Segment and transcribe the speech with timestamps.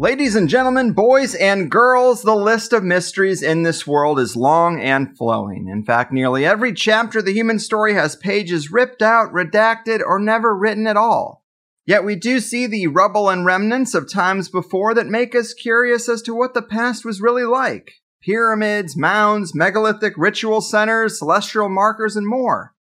[0.00, 4.80] Ladies and gentlemen, boys and girls, the list of mysteries in this world is long
[4.80, 5.68] and flowing.
[5.68, 10.18] In fact, nearly every chapter of the human story has pages ripped out, redacted, or
[10.18, 11.44] never written at all.
[11.84, 16.08] Yet we do see the rubble and remnants of times before that make us curious
[16.08, 17.92] as to what the past was really like.
[18.22, 22.72] Pyramids, mounds, megalithic ritual centers, celestial markers, and more.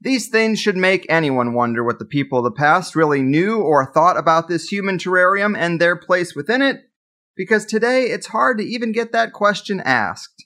[0.00, 3.90] These things should make anyone wonder what the people of the past really knew or
[3.92, 6.82] thought about this human terrarium and their place within it,
[7.34, 10.44] because today it's hard to even get that question asked.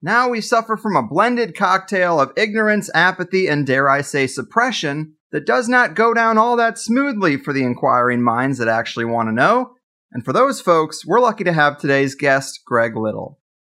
[0.00, 5.14] Now we suffer from a blended cocktail of ignorance, apathy, and dare I say suppression
[5.32, 9.28] that does not go down all that smoothly for the inquiring minds that actually want
[9.28, 9.74] to know.
[10.12, 13.38] And for those folks, we're lucky to have today's guest, Greg Little.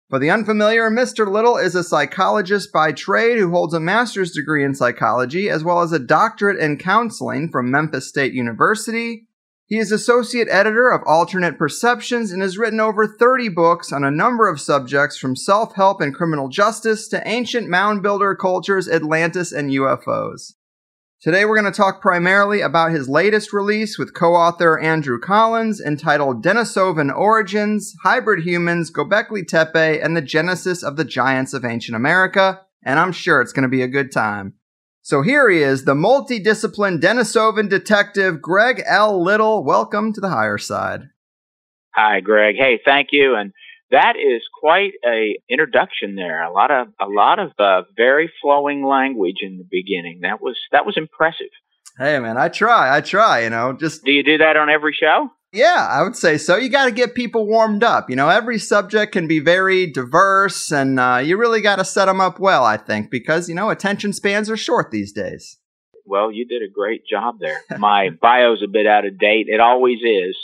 [0.10, 1.32] For the unfamiliar, Mr.
[1.32, 5.82] Little is a psychologist by trade who holds a master's degree in psychology as well
[5.82, 9.28] as a doctorate in counseling from Memphis State University.
[9.68, 14.10] He is associate editor of Alternate Perceptions and has written over 30 books on a
[14.10, 19.52] number of subjects from self help and criminal justice to ancient mound builder cultures, Atlantis,
[19.52, 20.56] and UFOs.
[21.22, 26.42] Today we're going to talk primarily about his latest release with co-author Andrew Collins entitled
[26.42, 32.62] Denisovan Origins, Hybrid Humans, Gobekli Tepe, and the Genesis of the Giants of Ancient America,
[32.86, 34.54] and I'm sure it's going to be a good time.
[35.02, 39.22] So here he is, the multidisciplined Denisovan detective Greg L.
[39.22, 39.66] Little.
[39.66, 41.02] Welcome to the higher side.
[41.96, 42.56] Hi, Greg.
[42.58, 43.36] Hey, thank you.
[43.36, 43.52] And
[43.92, 46.44] that is quite a introduction there.
[46.44, 50.20] A lot of a lot of uh, very flowing language in the beginning.
[50.22, 51.52] That was that was impressive.
[51.98, 52.96] Hey man, I try.
[52.96, 53.74] I try, you know.
[53.74, 55.30] Just Do you do that on every show?
[55.52, 56.58] Yeah, I would say so.
[56.58, 58.10] You got to get people warmed up.
[58.10, 62.06] You know, every subject can be very diverse, and uh, you really got to set
[62.06, 65.58] them up well, I think, because, you know, attention spans are short these days.
[66.06, 67.62] Well, you did a great job there.
[67.80, 69.48] My bio's a bit out of date.
[69.48, 70.38] It always is.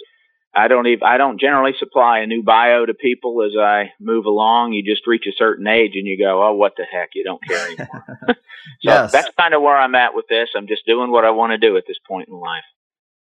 [0.56, 4.26] I don't even I don't generally supply a new bio to people as I move
[4.26, 4.74] along.
[4.74, 7.10] You just reach a certain age and you go, oh, what the heck?
[7.14, 8.06] You don't care anymore.
[8.28, 8.34] so
[8.82, 9.12] Yes.
[9.12, 10.50] that's kind of where I'm at with this.
[10.56, 12.64] I'm just doing what I want to do at this point in life.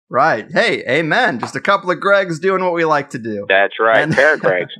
[0.09, 0.45] Right.
[0.51, 1.39] Hey, amen.
[1.39, 3.45] Just a couple of Gregs doing what we like to do.
[3.49, 4.73] That's right, And- paragraphs.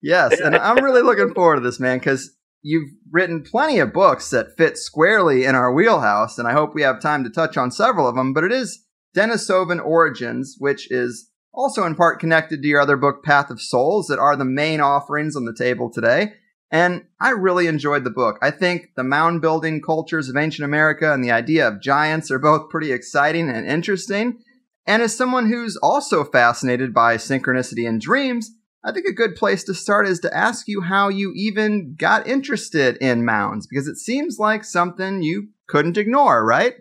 [0.00, 2.30] Yes, and I'm really looking forward to this, man, because
[2.62, 6.82] you've written plenty of books that fit squarely in our wheelhouse, and I hope we
[6.82, 8.32] have time to touch on several of them.
[8.32, 8.84] But it is
[9.16, 14.06] Denisovan Origins, which is also in part connected to your other book, Path of Souls,
[14.06, 16.34] that are the main offerings on the table today.
[16.70, 18.38] And I really enjoyed the book.
[18.40, 22.38] I think the mound building cultures of ancient America and the idea of giants are
[22.38, 24.38] both pretty exciting and interesting.
[24.86, 28.50] And as someone who's also fascinated by synchronicity and dreams,
[28.82, 32.26] I think a good place to start is to ask you how you even got
[32.26, 36.74] interested in mounds, because it seems like something you couldn't ignore, right?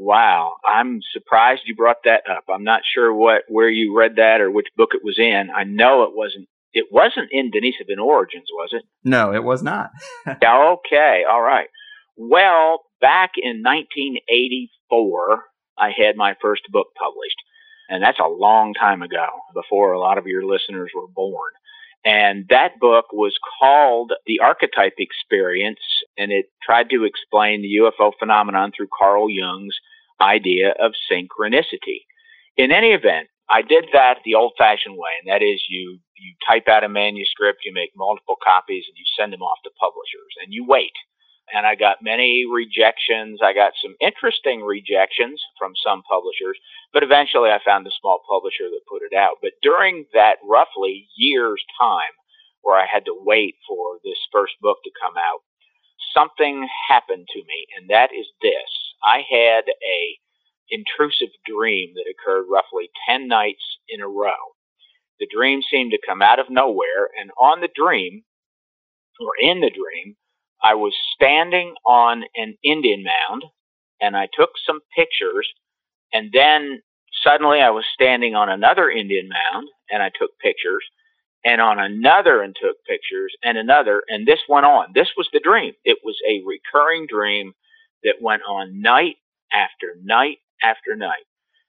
[0.00, 2.44] Wow, I'm surprised you brought that up.
[2.48, 5.48] I'm not sure what where you read that or which book it was in.
[5.54, 8.84] I know it wasn't it wasn't in Denisovan Origins, was it?
[9.02, 9.90] No, it was not.
[10.28, 11.68] Okay, all right.
[12.16, 15.44] Well, back in 1984,
[15.78, 17.36] I had my first book published,
[17.88, 21.52] and that's a long time ago, before a lot of your listeners were born.
[22.04, 25.80] And that book was called The Archetype Experience,
[26.16, 29.76] and it tried to explain the UFO phenomenon through Carl Jung's
[30.20, 32.06] idea of synchronicity.
[32.56, 36.34] In any event, I did that the old fashioned way, and that is you you
[36.46, 40.34] type out a manuscript, you make multiple copies, and you send them off to publishers,
[40.42, 40.92] and you wait.
[41.54, 43.40] And I got many rejections.
[43.42, 46.58] I got some interesting rejections from some publishers,
[46.92, 49.38] but eventually I found a small publisher that put it out.
[49.40, 52.12] But during that roughly year's time
[52.60, 55.40] where I had to wait for this first book to come out,
[56.12, 58.68] something happened to me, and that is this.
[59.04, 60.18] I had a
[60.70, 64.54] intrusive dream that occurred roughly 10 nights in a row.
[65.20, 68.24] The dream seemed to come out of nowhere, and on the dream,
[69.20, 70.16] or in the dream,
[70.62, 73.44] I was standing on an Indian mound,
[74.00, 75.48] and I took some pictures,
[76.12, 76.82] and then
[77.22, 80.84] suddenly I was standing on another Indian mound, and I took pictures,
[81.44, 84.88] and on another and took pictures, and another, and this went on.
[84.94, 85.72] This was the dream.
[85.84, 87.54] It was a recurring dream
[88.04, 89.16] that went on night
[89.52, 91.24] after night after night.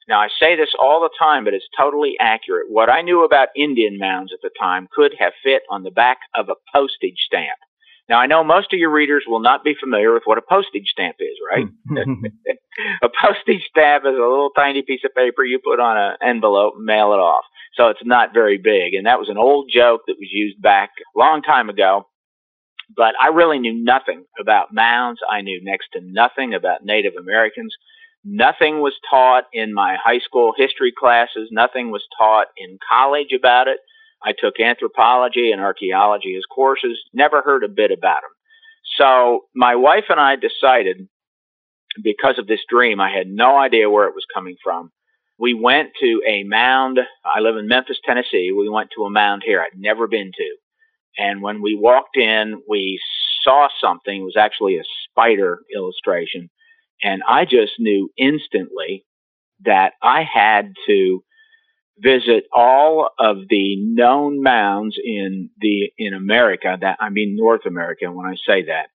[0.07, 2.65] Now, I say this all the time, but it's totally accurate.
[2.67, 6.17] What I knew about Indian mounds at the time could have fit on the back
[6.35, 7.59] of a postage stamp.
[8.09, 10.87] Now, I know most of your readers will not be familiar with what a postage
[10.89, 11.67] stamp is, right?
[13.03, 16.73] a postage stamp is a little tiny piece of paper you put on an envelope
[16.77, 17.45] and mail it off.
[17.75, 18.95] So it's not very big.
[18.95, 22.07] And that was an old joke that was used back a long time ago.
[22.95, 25.19] But I really knew nothing about mounds.
[25.29, 27.73] I knew next to nothing about Native Americans.
[28.25, 31.49] Nothing was taught in my high school history classes.
[31.51, 33.77] Nothing was taught in college about it.
[34.21, 38.31] I took anthropology and archaeology as courses, never heard a bit about them.
[38.97, 41.07] So my wife and I decided,
[42.03, 44.91] because of this dream, I had no idea where it was coming from.
[45.37, 46.99] We went to a mound.
[47.23, 48.51] I live in Memphis, Tennessee.
[48.51, 50.55] We went to a mound here I'd never been to.
[51.19, 52.99] And when we walked in, we
[53.43, 54.21] saw something.
[54.21, 56.49] It was actually a spider illustration
[57.01, 59.05] and I just knew instantly
[59.65, 61.23] that I had to
[61.97, 68.09] visit all of the known mounds in the in America that I mean North America
[68.11, 68.87] when I say that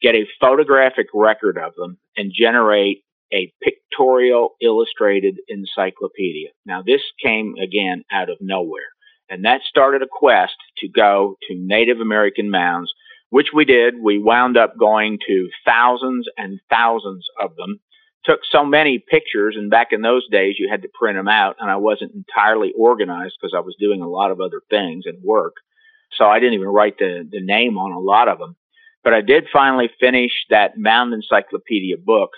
[0.00, 6.50] get a photographic record of them and generate a pictorial illustrated encyclopedia.
[6.64, 8.82] Now this came again out of nowhere
[9.28, 12.92] and that started a quest to go to Native American mounds
[13.34, 13.94] which we did.
[14.00, 17.80] We wound up going to thousands and thousands of them.
[18.24, 21.56] Took so many pictures, and back in those days, you had to print them out,
[21.58, 25.20] and I wasn't entirely organized because I was doing a lot of other things and
[25.20, 25.54] work.
[26.16, 28.54] So I didn't even write the, the name on a lot of them.
[29.02, 32.30] But I did finally finish that Mound Encyclopedia book.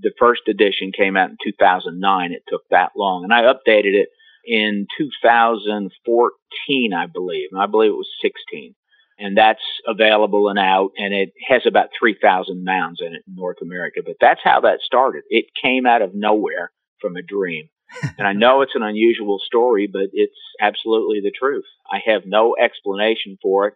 [0.00, 2.30] The first edition came out in 2009.
[2.30, 4.08] It took that long, and I updated it
[4.44, 7.48] in 2014, I believe.
[7.56, 8.74] I believe it was 16
[9.18, 13.58] and that's available and out, and it has about 3,000 mounds in it in North
[13.62, 14.00] America.
[14.04, 15.22] But that's how that started.
[15.28, 17.68] It came out of nowhere from a dream.
[18.18, 21.66] and I know it's an unusual story, but it's absolutely the truth.
[21.90, 23.74] I have no explanation for it,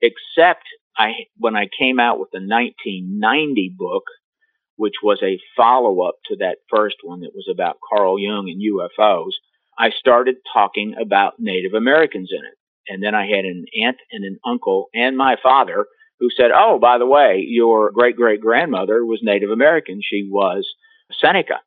[0.00, 0.64] except
[0.96, 4.04] I when I came out with the 1990 book,
[4.76, 8.60] which was a follow up to that first one that was about Carl Jung and
[8.60, 9.32] UFOs.
[9.78, 12.54] I started talking about Native Americans in it.
[12.88, 15.86] And then I had an aunt and an uncle and my father
[16.20, 20.00] who said, Oh, by the way, your great great grandmother was Native American.
[20.02, 20.66] She was
[21.20, 21.60] Seneca.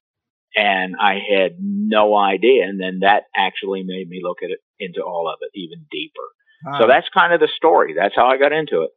[0.55, 2.65] And I had no idea.
[2.65, 6.19] And then that actually made me look at it into all of it even deeper.
[6.65, 6.81] Wow.
[6.81, 7.93] So that's kind of the story.
[7.97, 8.89] That's how I got into it.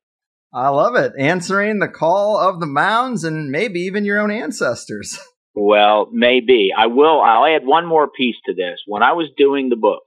[0.52, 1.12] I love it.
[1.18, 5.18] Answering the call of the mounds and maybe even your own ancestors.
[5.54, 6.70] Well, maybe.
[6.76, 7.20] I will.
[7.20, 8.80] I'll add one more piece to this.
[8.86, 10.02] When I was doing the book,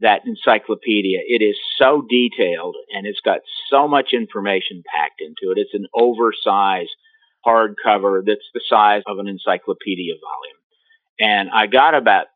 [0.00, 1.20] that encyclopedia.
[1.26, 3.40] It is so detailed and it's got
[3.70, 5.58] so much information packed into it.
[5.58, 6.90] It's an oversized
[7.46, 10.60] hardcover that's the size of an encyclopedia volume.
[11.20, 12.26] And I got about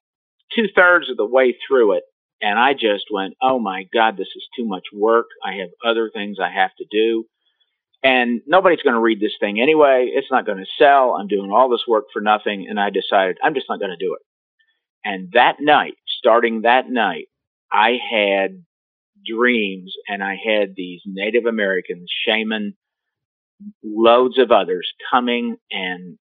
[0.54, 2.04] two thirds of the way through it
[2.40, 5.26] and I just went, oh my God, this is too much work.
[5.44, 7.24] I have other things I have to do.
[8.02, 10.10] And nobody's going to read this thing anyway.
[10.12, 11.16] It's not going to sell.
[11.18, 12.66] I'm doing all this work for nothing.
[12.68, 14.22] And I decided I'm just not going to do it.
[15.04, 17.26] And that night, starting that night,
[17.72, 18.64] I had
[19.26, 22.74] dreams and I had these Native Americans, shaman,
[23.82, 26.18] loads of others coming and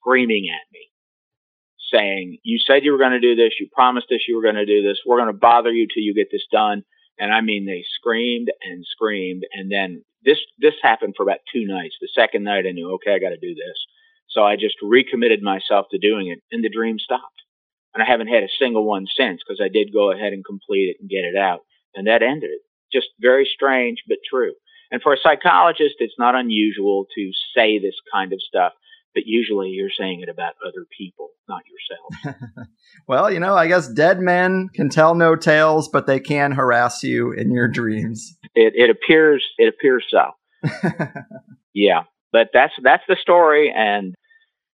[0.00, 0.88] screaming at me
[1.92, 3.54] saying, you said you were going to do this.
[3.58, 4.98] You promised us you were going to do this.
[5.06, 6.84] We're going to bother you till you get this done.
[7.18, 9.44] And I mean, they screamed and screamed.
[9.52, 11.96] And then this, this happened for about two nights.
[12.00, 13.78] The second night I knew, okay, I got to do this.
[14.30, 17.38] So I just recommitted myself to doing it and the dream stopped
[17.94, 20.94] and I haven't had a single one since because I did go ahead and complete
[20.94, 21.60] it and get it out,
[21.94, 22.62] and that ended it.
[22.92, 24.52] Just very strange, but true.
[24.90, 28.72] And for a psychologist, it's not unusual to say this kind of stuff
[29.18, 32.36] but usually you're saying it about other people, not yourself.
[33.08, 37.02] well, you know, I guess dead men can tell no tales, but they can harass
[37.02, 38.38] you in your dreams.
[38.54, 40.30] It, it appears it appears so.
[41.74, 44.14] yeah, but that's that's the story, and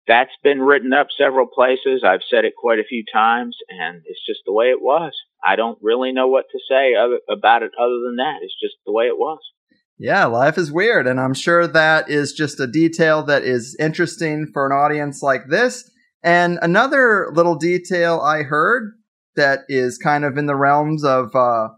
[0.09, 2.03] that's been written up several places.
[2.05, 5.13] I've said it quite a few times, and it's just the way it was.
[5.45, 8.39] I don't really know what to say other, about it other than that.
[8.43, 9.39] It's just the way it was.
[10.02, 14.49] Yeah, life is weird, and I'm sure that is just a detail that is interesting
[14.52, 15.88] for an audience like this.
[16.25, 18.94] And another little detail I heard
[19.37, 21.68] that is kind of in the realms of uh,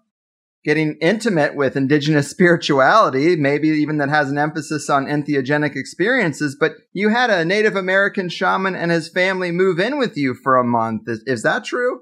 [0.65, 6.57] getting intimate with indigenous spirituality, maybe even that has an emphasis on entheogenic experiences.
[6.59, 10.57] But you had a Native American shaman and his family move in with you for
[10.57, 11.03] a month.
[11.09, 12.01] Is, is that true?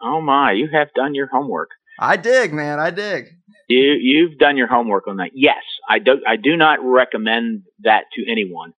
[0.00, 1.70] Oh my, you have done your homework.
[1.98, 2.78] I dig, man.
[2.78, 3.30] I dig.
[3.68, 5.30] You you've done your homework on that.
[5.34, 6.20] Yes, I do.
[6.26, 8.72] I do not recommend that to anyone.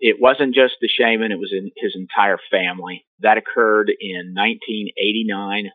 [0.00, 3.06] It wasn't just the shaman; it was in his entire family.
[3.20, 5.70] That occurred in 1989.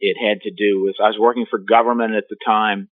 [0.00, 2.88] It had to do with I was working for government at the time,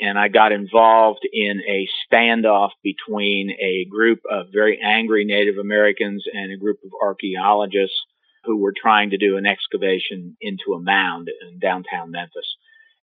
[0.00, 6.24] and I got involved in a standoff between a group of very angry Native Americans
[6.30, 7.96] and a group of archaeologists
[8.44, 12.56] who were trying to do an excavation into a mound in downtown Memphis.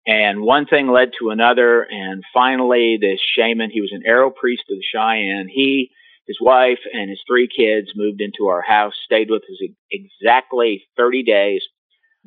[0.05, 1.83] And one thing led to another.
[1.83, 5.47] And finally, this shaman, he was an arrow priest of the Cheyenne.
[5.47, 5.91] He,
[6.27, 11.23] his wife, and his three kids moved into our house, stayed with us exactly 30
[11.23, 11.61] days.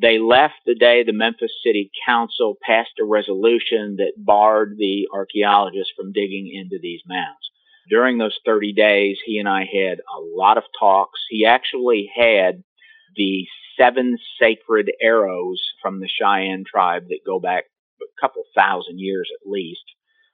[0.00, 5.92] They left the day the Memphis City Council passed a resolution that barred the archaeologists
[5.96, 7.50] from digging into these mounds.
[7.88, 11.20] During those 30 days, he and I had a lot of talks.
[11.28, 12.64] He actually had
[13.14, 13.46] the
[13.78, 17.64] seven sacred arrows from the Cheyenne tribe that go back
[18.00, 19.84] a couple thousand years at least,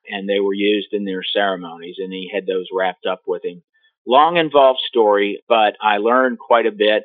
[0.08, 3.62] and they were used in their ceremonies, and he had those wrapped up with him.
[4.06, 7.04] Long involved story, but I learned quite a bit.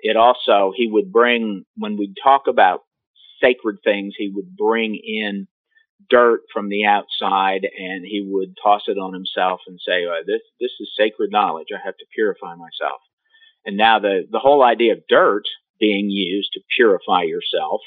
[0.00, 2.80] It also, he would bring, when we'd talk about
[3.42, 5.46] sacred things, he would bring in
[6.10, 10.40] dirt from the outside and he would toss it on himself and say, oh, this,
[10.60, 11.68] this is sacred knowledge.
[11.72, 13.00] I have to purify myself.
[13.64, 15.44] And now the, the whole idea of dirt
[15.80, 17.80] being used to purify yourself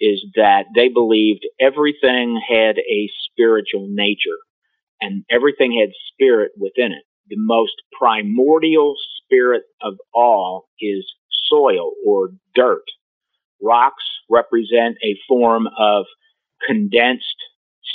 [0.00, 4.38] is that they believed everything had a spiritual nature
[5.00, 7.04] and everything had spirit within it.
[7.28, 11.04] The most primordial spirit of all is
[11.48, 12.84] soil or dirt.
[13.62, 16.06] Rocks represent a form of
[16.66, 17.24] condensed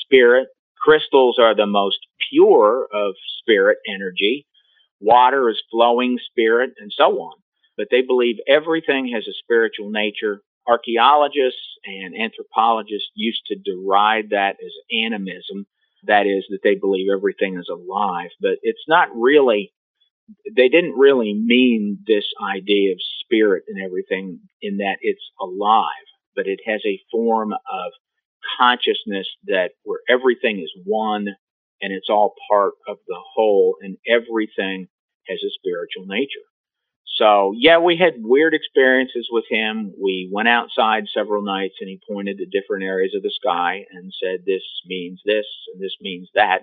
[0.03, 0.47] spirit.
[0.77, 1.99] Crystals are the most
[2.31, 4.47] pure of spirit energy
[5.01, 7.40] water is flowing spirit, and so on.
[7.81, 10.43] But they believe everything has a spiritual nature.
[10.67, 14.71] Archaeologists and anthropologists used to deride that as
[15.03, 15.65] animism.
[16.03, 18.29] That is, that they believe everything is alive.
[18.39, 19.73] But it's not really,
[20.55, 26.45] they didn't really mean this idea of spirit and everything in that it's alive, but
[26.45, 27.91] it has a form of
[28.59, 31.29] consciousness that where everything is one
[31.81, 34.87] and it's all part of the whole and everything
[35.27, 36.45] has a spiritual nature.
[37.05, 39.93] So yeah, we had weird experiences with him.
[40.01, 44.11] We went outside several nights and he pointed to different areas of the sky and
[44.11, 46.61] said, this means this and this means that,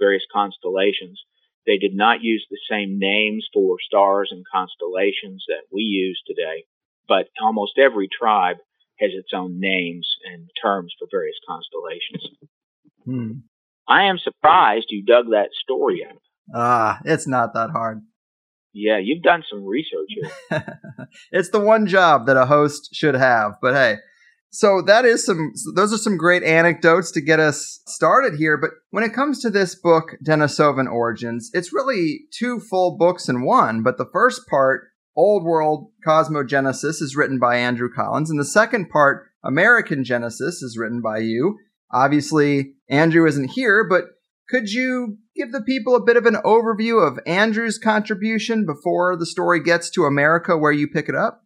[0.00, 1.20] various constellations.
[1.66, 6.64] They did not use the same names for stars and constellations that we use today,
[7.06, 8.56] but almost every tribe
[8.98, 12.38] has its own names and terms for various constellations.
[13.04, 13.32] Hmm.
[13.86, 16.18] I am surprised you dug that story up.
[16.54, 18.02] Ah, it's not that hard.
[18.72, 20.78] Yeah, you've done some research here.
[21.32, 23.52] it's the one job that a host should have.
[23.62, 23.96] But hey,
[24.50, 28.70] so that is some those are some great anecdotes to get us started here, but
[28.90, 33.82] when it comes to this book Denisovan Origins, it's really two full books in one,
[33.82, 34.84] but the first part
[35.16, 40.78] Old World Cosmogenesis is written by Andrew Collins and the second part American Genesis is
[40.78, 41.58] written by you.
[41.92, 44.04] Obviously, Andrew isn't here, but
[44.48, 49.26] could you give the people a bit of an overview of Andrew's contribution before the
[49.26, 51.44] story gets to America where you pick it up?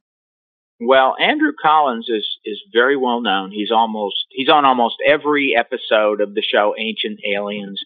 [0.80, 3.52] Well, Andrew Collins is is very well known.
[3.52, 7.80] He's almost he's on almost every episode of the show Ancient Aliens.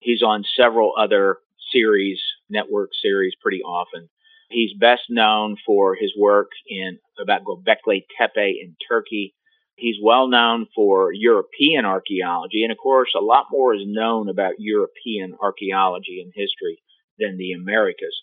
[0.00, 1.38] He's on several other
[1.72, 4.08] series, network series pretty often.
[4.50, 9.34] He's best known for his work in about Göbekli Tepe in Turkey
[9.82, 14.54] He's well known for European archaeology, and of course, a lot more is known about
[14.60, 16.80] European archaeology and history
[17.18, 18.14] than the Americas.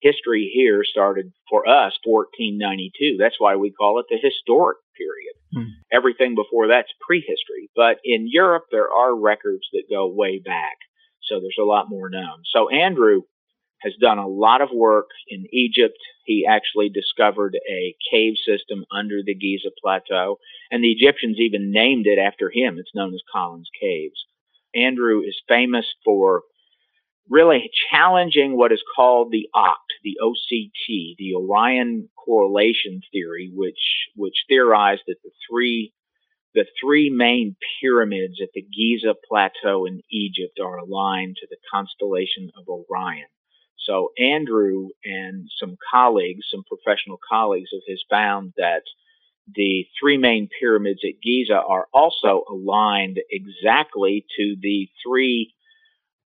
[0.00, 3.16] History here started for us 1492.
[3.18, 5.34] That's why we call it the historic period.
[5.52, 5.74] Hmm.
[5.92, 7.70] Everything before that's prehistory.
[7.74, 10.78] But in Europe, there are records that go way back.
[11.24, 12.42] So there's a lot more known.
[12.54, 13.22] So Andrew
[13.82, 15.98] has done a lot of work in Egypt.
[16.24, 20.38] He actually discovered a cave system under the Giza Plateau,
[20.70, 22.76] and the Egyptians even named it after him.
[22.78, 24.26] It's known as Collins Caves.
[24.74, 26.42] Andrew is famous for
[27.28, 34.44] really challenging what is called the OCT, the OCT, the Orion correlation theory, which which
[34.48, 35.92] theorized that the three
[36.54, 42.50] the three main pyramids at the Giza plateau in Egypt are aligned to the constellation
[42.56, 43.26] of Orion.
[43.90, 48.82] So Andrew and some colleagues, some professional colleagues of his found that
[49.52, 55.52] the three main pyramids at Giza are also aligned exactly to the three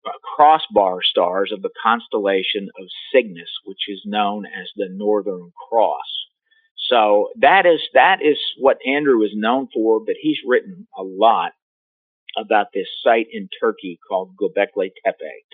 [0.05, 6.27] uh, crossbar stars of the constellation of Cygnus, which is known as the Northern Cross.
[6.91, 11.53] So that is that is what Andrew is known for, but he's written a lot
[12.37, 15.45] about this site in Turkey called Göbekli Tepe.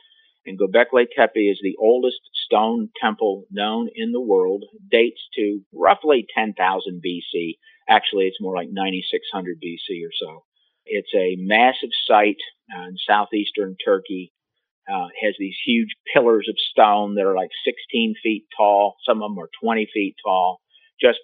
[0.47, 6.26] And Göbekli Tepe is the oldest stone temple known in the world, dates to roughly
[6.35, 7.59] 10,000 BC.
[7.88, 10.44] Actually, it's more like 9600 BC or so.
[10.87, 14.32] It's a massive site in southeastern Turkey.
[14.90, 18.97] Uh, has these huge pillars of stone that are like 16 feet tall.
[19.06, 20.61] Some of them are 20 feet tall.
[21.00, 21.20] Just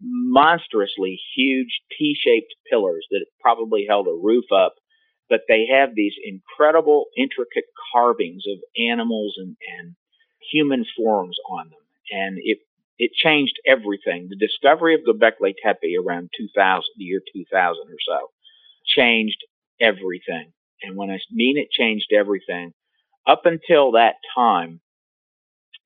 [0.00, 4.74] monstrously huge T-shaped pillars that probably held a roof up
[5.28, 9.94] but they have these incredible, intricate carvings of animals and, and
[10.52, 11.78] human forms on them.
[12.10, 12.58] And it,
[12.98, 14.28] it changed everything.
[14.28, 18.30] The discovery of Göbekli Tepe around 2000, the year 2000 or so,
[18.86, 19.38] changed
[19.80, 20.52] everything.
[20.82, 22.72] And when I mean it changed everything,
[23.26, 24.80] up until that time,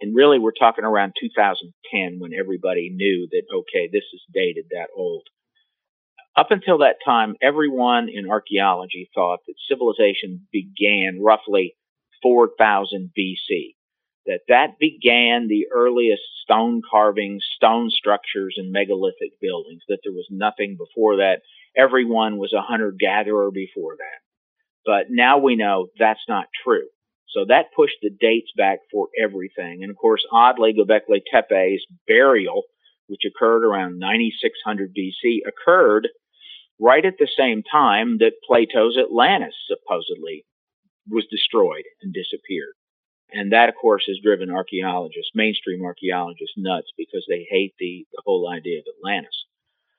[0.00, 4.88] and really we're talking around 2010 when everybody knew that, okay, this is dated that
[4.97, 5.23] old.
[6.38, 11.75] Up until that time, everyone in archaeology thought that civilization began roughly
[12.23, 13.75] 4000 BC.
[14.26, 19.83] That that began the earliest stone carvings, stone structures, and megalithic buildings.
[19.88, 21.40] That there was nothing before that.
[21.76, 24.21] Everyone was a hunter gatherer before that.
[24.87, 26.86] But now we know that's not true.
[27.30, 29.80] So that pushed the dates back for everything.
[29.82, 32.62] And of course, oddly, Göbekli Tepe's burial,
[33.08, 36.06] which occurred around 9600 BC, occurred
[36.80, 40.45] right at the same time that Plato's Atlantis supposedly
[41.08, 42.75] was destroyed and disappeared.
[43.30, 48.23] And that, of course, has driven archaeologists, mainstream archaeologists, nuts because they hate the, the
[48.25, 49.45] whole idea of Atlantis.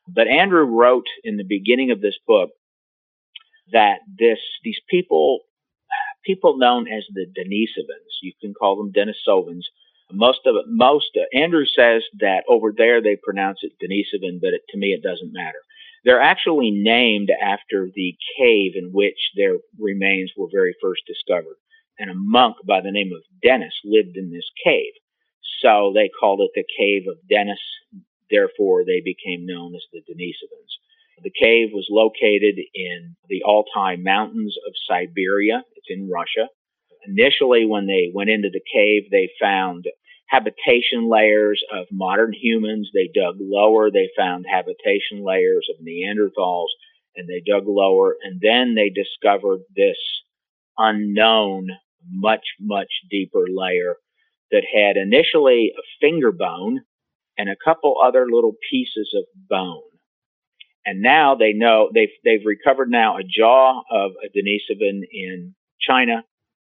[0.08, 2.50] But Andrew wrote in the beginning of this book
[3.72, 5.42] that this these people,
[6.26, 9.66] people known as the Denisovans, you can call them Denisovans.
[10.12, 14.62] Most of most uh, Andrew says that over there they pronounce it Denisovan, but it,
[14.70, 15.60] to me it doesn't matter.
[16.06, 21.58] They're actually named after the cave in which their remains were very first discovered.
[21.98, 24.94] And a monk by the name of Denis lived in this cave.
[25.62, 27.60] So they called it the Cave of Denis.
[28.32, 30.80] Therefore, they became known as the Denisovans.
[31.22, 35.64] The cave was located in the Altai Mountains of Siberia.
[35.76, 36.48] It's in Russia.
[37.06, 39.86] Initially, when they went into the cave, they found
[40.30, 42.90] habitation layers of modern humans.
[42.94, 46.68] They dug lower, they found habitation layers of Neanderthals,
[47.16, 49.98] and they dug lower, and then they discovered this
[50.78, 51.70] unknown,
[52.10, 53.96] much, much deeper layer
[54.52, 56.82] that had initially a finger bone
[57.38, 59.82] and a couple other little pieces of bone.
[60.86, 66.24] And now they know they've they've recovered now a jaw of a Denisovan in China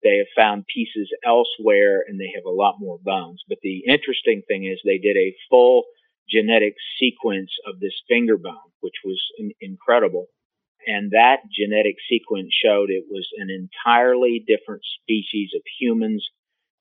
[0.03, 3.43] they have found pieces elsewhere and they have a lot more bones.
[3.47, 5.83] But the interesting thing is they did a full
[6.29, 10.27] genetic sequence of this finger bone, which was in- incredible.
[10.87, 16.27] And that genetic sequence showed it was an entirely different species of humans.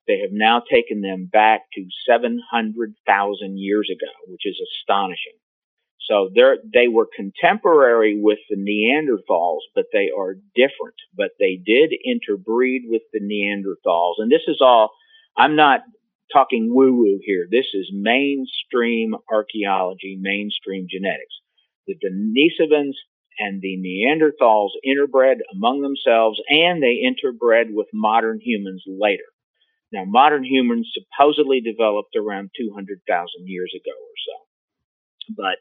[0.07, 5.40] They have now taken them back to 700,000 years ago, which is astonishing.
[6.11, 10.95] So they were contemporary with the Neanderthals, but they are different.
[11.15, 14.15] But they did interbreed with the Neanderthals.
[14.17, 14.91] And this is all,
[15.37, 15.81] I'm not
[16.33, 17.47] talking woo woo here.
[17.49, 21.35] This is mainstream archaeology, mainstream genetics.
[21.87, 22.95] The Denisovans
[23.39, 29.23] and the Neanderthals interbred among themselves and they interbred with modern humans later.
[29.93, 32.99] Now, modern humans supposedly developed around 200,000
[33.45, 35.35] years ago or so.
[35.37, 35.55] But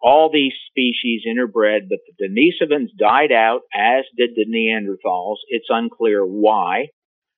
[0.00, 5.38] all these species interbred, but the Denisovans died out, as did the Neanderthals.
[5.48, 6.88] It's unclear why.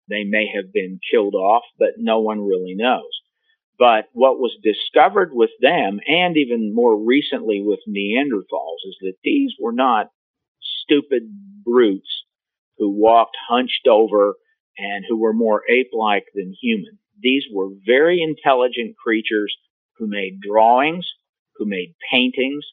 [0.08, 3.10] They may have been killed off, but no one really knows.
[3.78, 9.52] But what was discovered with them, and even more recently with Neanderthals, is that these
[9.58, 10.08] were not
[10.82, 11.22] stupid
[11.64, 12.24] brutes
[12.76, 14.34] who walked hunched over
[14.76, 16.98] and who were more ape like than human.
[17.22, 19.54] these were very intelligent creatures
[19.96, 21.06] who made drawings,
[21.60, 22.64] who made paintings,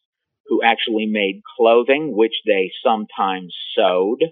[0.48, 4.24] who actually made clothing, which they sometimes sewed.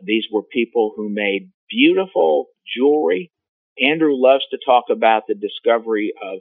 [0.00, 3.32] These were people who made beautiful jewelry.
[3.80, 6.38] Andrew loves to talk about the discovery of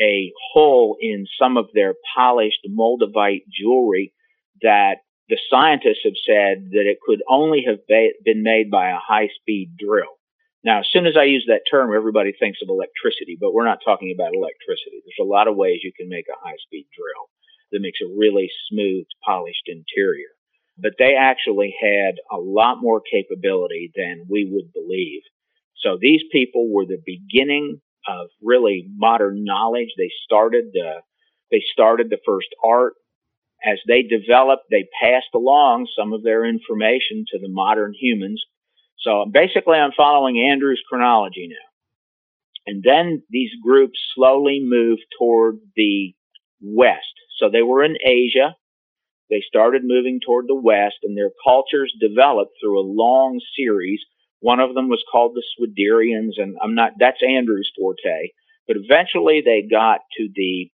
[0.00, 4.14] a hole in some of their polished moldavite jewelry
[4.62, 9.28] that the scientists have said that it could only have been made by a high
[9.40, 10.18] speed drill.
[10.64, 13.82] Now, as soon as I use that term, everybody thinks of electricity, but we're not
[13.84, 15.02] talking about electricity.
[15.02, 17.26] There's a lot of ways you can make a high speed drill
[17.72, 20.30] that makes a really smooth, polished interior.
[20.78, 25.22] But they actually had a lot more capability than we would believe.
[25.82, 29.90] So these people were the beginning of really modern knowledge.
[29.98, 31.02] They started the,
[31.50, 32.94] they started the first art.
[33.64, 38.42] As they developed, they passed along some of their information to the modern humans.
[39.02, 41.68] So basically, I'm following Andrew's chronology now.
[42.66, 46.14] And then these groups slowly moved toward the
[46.60, 47.14] west.
[47.38, 48.54] So they were in Asia.
[49.30, 54.00] They started moving toward the west, and their cultures developed through a long series.
[54.40, 58.30] One of them was called the Swiderians, and I'm not, that's Andrew's forte.
[58.68, 60.70] But eventually they got to the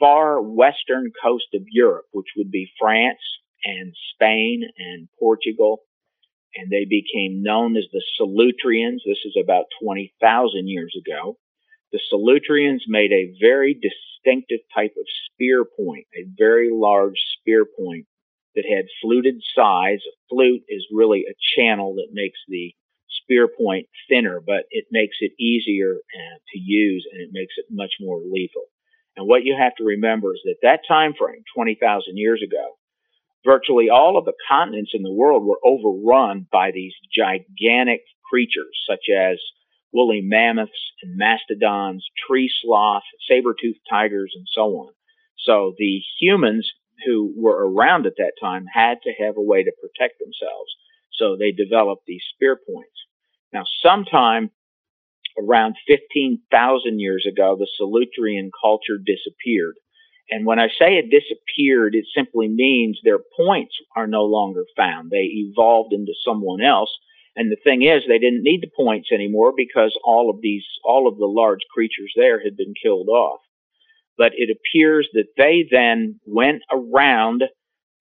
[0.00, 3.20] far western coast of Europe, which would be France
[3.64, 5.80] and Spain and Portugal.
[6.56, 9.00] And they became known as the Solutreans.
[9.04, 11.38] This is about 20,000 years ago.
[11.92, 18.06] The Solutreans made a very distinctive type of spear point, a very large spear point
[18.54, 20.02] that had fluted sides.
[20.06, 22.74] A flute is really a channel that makes the
[23.22, 27.66] spear point thinner, but it makes it easier uh, to use and it makes it
[27.70, 28.66] much more lethal.
[29.16, 32.76] And what you have to remember is that that time frame, 20,000 years ago,
[33.44, 39.04] virtually all of the continents in the world were overrun by these gigantic creatures such
[39.14, 39.38] as
[39.92, 44.92] woolly mammoths and mastodons, tree sloth, saber-toothed tigers, and so on.
[45.38, 46.70] So the humans
[47.06, 50.72] who were around at that time had to have a way to protect themselves.
[51.12, 52.90] So they developed these spear points.
[53.52, 54.50] Now, sometime
[55.38, 59.76] around 15,000 years ago, the Solutrean culture disappeared.
[60.30, 65.10] And when I say it disappeared, it simply means their points are no longer found.
[65.10, 66.90] They evolved into someone else
[67.36, 71.08] and the thing is, they didn't need the points anymore because all of these, all
[71.08, 73.40] of the large creatures there had been killed off.
[74.16, 77.42] But it appears that they then went around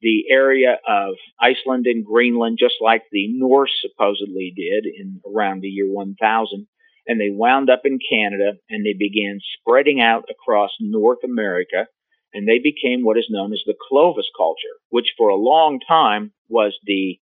[0.02, 5.70] the area of Iceland and Greenland, just like the Norse supposedly did in around the
[5.70, 6.68] year 1000.
[7.08, 11.88] And they wound up in Canada and they began spreading out across North America
[12.34, 16.34] and they became what is known as the Clovis culture, which for a long time
[16.50, 17.20] was the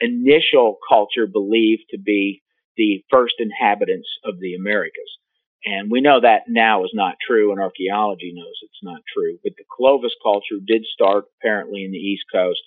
[0.00, 2.42] initial culture believed to be
[2.76, 5.18] the first inhabitants of the Americas.
[5.64, 9.38] And we know that now is not true, and archaeology knows it's not true.
[9.44, 12.60] But the Clovis culture did start apparently in the East Coast,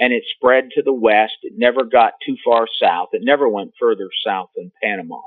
[0.00, 1.34] and it spread to the west.
[1.42, 3.10] It never got too far south.
[3.12, 5.20] It never went further south than Panama.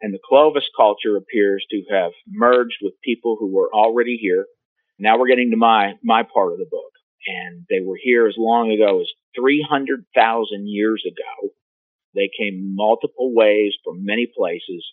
[0.00, 4.46] And the Clovis culture appears to have merged with people who were already here.
[4.98, 6.92] Now we're getting to my my part of the book
[7.26, 11.50] and they were here as long ago as 300,000 years ago.
[12.14, 14.84] They came multiple ways from many places,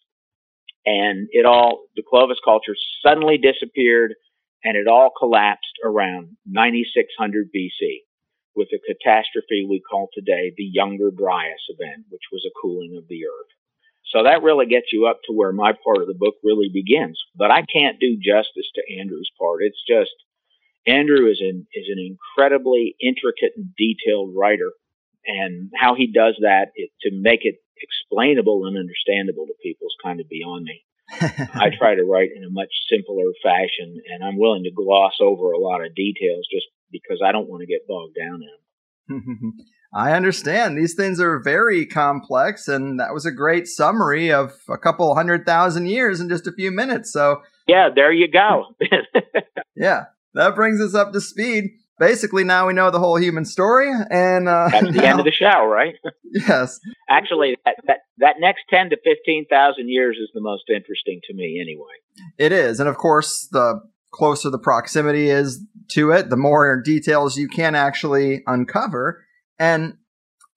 [0.85, 4.15] and it all, the Clovis culture suddenly disappeared,
[4.63, 8.03] and it all collapsed around 9600 BC
[8.55, 13.07] with a catastrophe we call today the Younger Dryas event, which was a cooling of
[13.07, 13.53] the earth.
[14.13, 17.19] So that really gets you up to where my part of the book really begins.
[17.35, 19.63] But I can't do justice to Andrew's part.
[19.65, 20.13] It's just
[20.85, 24.71] Andrew is an is an incredibly intricate and detailed writer,
[25.25, 29.95] and how he does that it, to make it explainable and understandable to people is
[30.03, 30.85] kind of beyond me.
[31.09, 35.51] I try to write in a much simpler fashion, and I'm willing to gloss over
[35.51, 39.53] a lot of details just because I don't want to get bogged down in them.
[39.95, 40.77] I understand.
[40.77, 45.45] These things are very complex, and that was a great summary of a couple hundred
[45.45, 47.13] thousand years in just a few minutes.
[47.13, 48.75] So, yeah, there you go.
[49.75, 51.71] yeah that brings us up to speed.
[51.99, 55.25] Basically, now we know the whole human story, and uh, that's the now, end of
[55.25, 55.95] the show, right?
[56.31, 56.79] yes.
[57.09, 61.33] Actually, that, that that next ten to fifteen thousand years is the most interesting to
[61.35, 61.93] me, anyway.
[62.37, 63.79] It is, and of course, the
[64.11, 69.22] closer the proximity is to it, the more details you can actually uncover.
[69.63, 69.93] And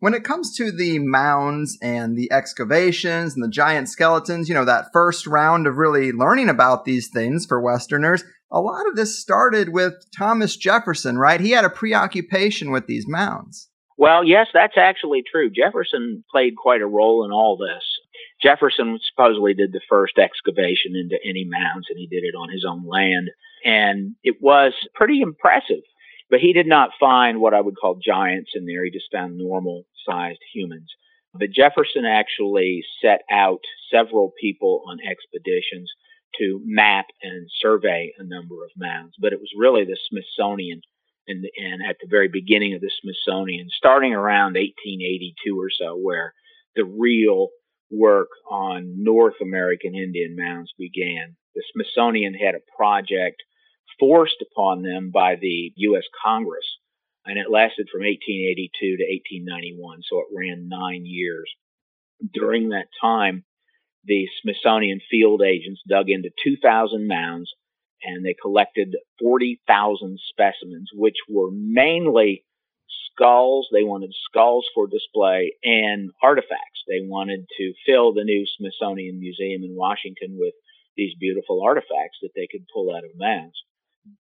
[0.00, 4.64] when it comes to the mounds and the excavations and the giant skeletons, you know,
[4.64, 9.16] that first round of really learning about these things for Westerners, a lot of this
[9.16, 11.40] started with Thomas Jefferson, right?
[11.40, 13.68] He had a preoccupation with these mounds.
[13.96, 15.50] Well, yes, that's actually true.
[15.50, 17.84] Jefferson played quite a role in all this.
[18.42, 22.66] Jefferson supposedly did the first excavation into any mounds, and he did it on his
[22.68, 23.30] own land.
[23.64, 25.84] And it was pretty impressive.
[26.28, 28.84] But he did not find what I would call giants in there.
[28.84, 30.92] He just found normal sized humans.
[31.32, 33.60] But Jefferson actually set out
[33.92, 35.90] several people on expeditions
[36.38, 39.14] to map and survey a number of mounds.
[39.20, 40.80] But it was really the Smithsonian
[41.28, 46.32] and, and at the very beginning of the Smithsonian, starting around 1882 or so, where
[46.74, 47.48] the real
[47.90, 51.36] work on North American Indian mounds began.
[51.54, 53.42] The Smithsonian had a project
[53.98, 56.04] forced upon them by the U.S.
[56.24, 56.66] Congress,
[57.24, 61.50] and it lasted from 1882 to 1891, so it ran nine years.
[62.32, 63.44] During that time,
[64.04, 67.52] the Smithsonian field agents dug into 2,000 mounds
[68.02, 72.44] and they collected 40,000 specimens, which were mainly
[73.10, 73.68] skulls.
[73.72, 76.84] They wanted skulls for display and artifacts.
[76.86, 80.54] They wanted to fill the new Smithsonian Museum in Washington with
[80.96, 83.56] these beautiful artifacts that they could pull out of mounds.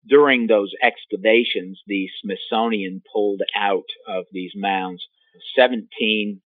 [0.07, 5.07] During those excavations, the Smithsonian pulled out of these mounds
[5.57, 6.41] 17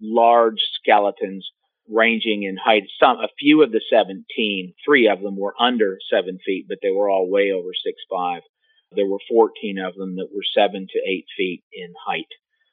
[0.00, 1.50] large skeletons
[1.88, 2.84] ranging in height.
[3.00, 6.90] Some, a few of the 17, three of them were under seven feet, but they
[6.90, 8.42] were all way over six five.
[8.92, 12.28] There were 14 of them that were seven to eight feet in height,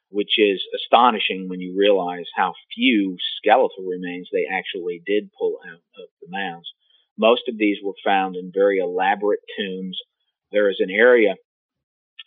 [0.08, 5.82] which is astonishing when you realize how few skeletal remains they actually did pull out
[5.98, 6.72] of the mounds.
[7.18, 9.98] Most of these were found in very elaborate tombs.
[10.52, 11.34] There is an area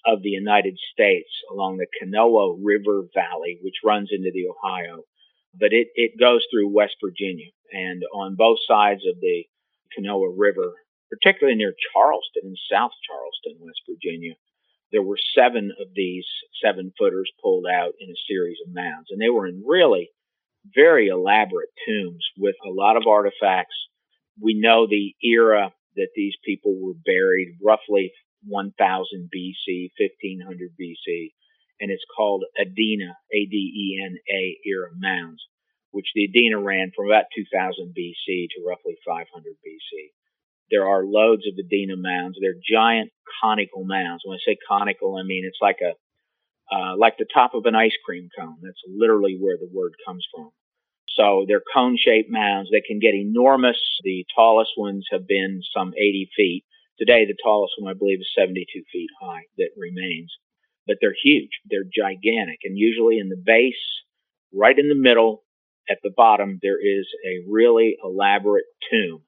[0.05, 5.03] of the United States along the Kanawha River Valley, which runs into the Ohio,
[5.53, 7.51] but it, it goes through West Virginia.
[7.71, 9.45] And on both sides of the
[9.95, 10.73] Kanawha River,
[11.09, 14.33] particularly near Charleston in South Charleston, West Virginia,
[14.91, 16.25] there were seven of these
[16.63, 19.09] seven footers pulled out in a series of mounds.
[19.11, 20.09] And they were in really
[20.73, 23.75] very elaborate tombs with a lot of artifacts.
[24.41, 28.11] We know the era that these people were buried, roughly
[28.47, 31.31] 1000 BC, 1500 BC
[31.79, 35.41] and it's called Adena, A-D-E-N-A era mounds,
[35.91, 39.25] which the Adena ran from about 2000 BC to roughly 500
[39.65, 40.11] BC.
[40.69, 42.37] There are loads of Adena mounds.
[42.39, 44.21] They're giant conical mounds.
[44.25, 45.93] When I say conical, I mean it's like a
[46.71, 48.57] uh, like the top of an ice cream cone.
[48.61, 50.51] That's literally where the word comes from.
[51.15, 52.69] So they're cone-shaped mounds.
[52.71, 53.77] They can get enormous.
[54.03, 56.65] The tallest ones have been some 80 feet.
[56.97, 60.31] Today, the tallest one, I believe, is 72 feet high that remains
[60.89, 61.51] but they're huge.
[61.69, 62.65] They're gigantic.
[62.65, 63.77] And usually in the base,
[64.51, 65.43] right in the middle,
[65.87, 69.21] at the bottom, there is a really elaborate tomb.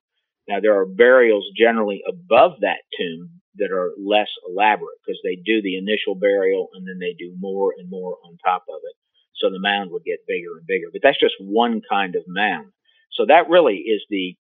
[0.48, 5.62] Now, there are burials generally above that tomb that are less elaborate because they do
[5.62, 8.98] the initial burial and then they do more and more on top of it.
[9.36, 10.88] So the mound would get bigger and bigger.
[10.92, 12.72] But that's just one kind of mound.
[13.12, 14.36] So that really is the,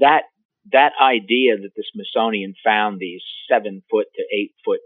[0.00, 0.22] that,
[0.72, 4.80] that idea that the Smithsonian found these seven foot to eight foot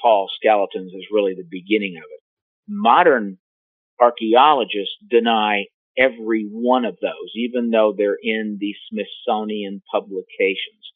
[0.00, 2.22] tall skeletons is really the beginning of it.
[2.68, 3.38] Modern
[4.00, 5.64] archaeologists deny
[5.98, 10.92] every one of those, even though they're in the Smithsonian publications.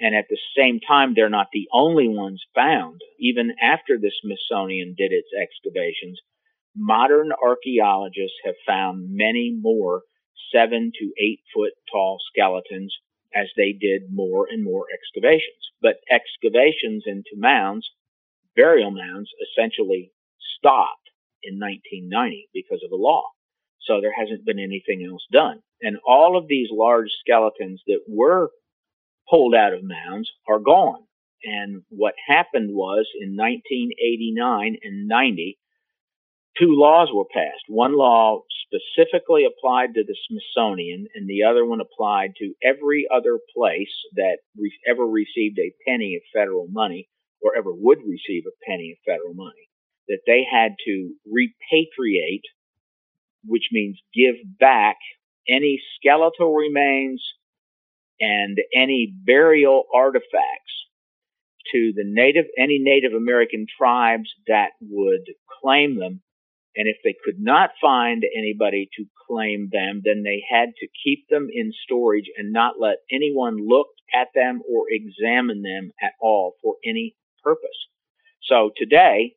[0.00, 3.02] And at the same time, they're not the only ones found.
[3.20, 6.18] Even after the Smithsonian did its excavations,
[6.76, 10.02] modern archaeologists have found many more
[10.52, 12.94] seven to eight foot tall skeletons
[13.34, 15.70] as they did more and more excavations.
[15.80, 17.88] But excavations into mounds
[18.56, 20.12] burial mounds essentially
[20.58, 21.08] stopped
[21.42, 23.22] in 1990 because of a law.
[23.82, 25.62] So there hasn't been anything else done.
[25.80, 28.50] And all of these large skeletons that were
[29.28, 31.04] pulled out of mounds are gone.
[31.42, 35.58] And what happened was in 1989 and 90,
[36.60, 37.64] two laws were passed.
[37.68, 43.38] One law specifically applied to the Smithsonian, and the other one applied to every other
[43.56, 47.08] place that re- ever received a penny of federal money
[47.40, 49.68] or ever would receive a penny of federal money,
[50.08, 52.44] that they had to repatriate,
[53.44, 54.96] which means give back
[55.48, 57.22] any skeletal remains
[58.20, 60.74] and any burial artifacts
[61.72, 65.26] to the native, any Native American tribes that would
[65.62, 66.20] claim them.
[66.76, 71.28] And if they could not find anybody to claim them, then they had to keep
[71.28, 76.54] them in storage and not let anyone look at them or examine them at all
[76.62, 77.88] for any purpose.
[78.42, 79.34] So today,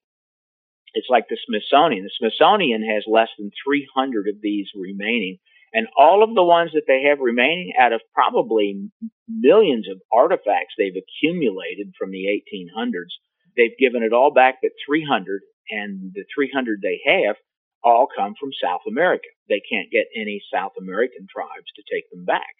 [0.93, 2.03] it's like the Smithsonian.
[2.03, 5.39] The Smithsonian has less than 300 of these remaining.
[5.73, 8.91] And all of the ones that they have remaining out of probably
[9.27, 13.09] millions of artifacts they've accumulated from the 1800s,
[13.57, 15.41] they've given it all back but 300.
[15.69, 17.35] And the 300 they have
[17.83, 19.27] all come from South America.
[19.49, 22.55] They can't get any South American tribes to take them back.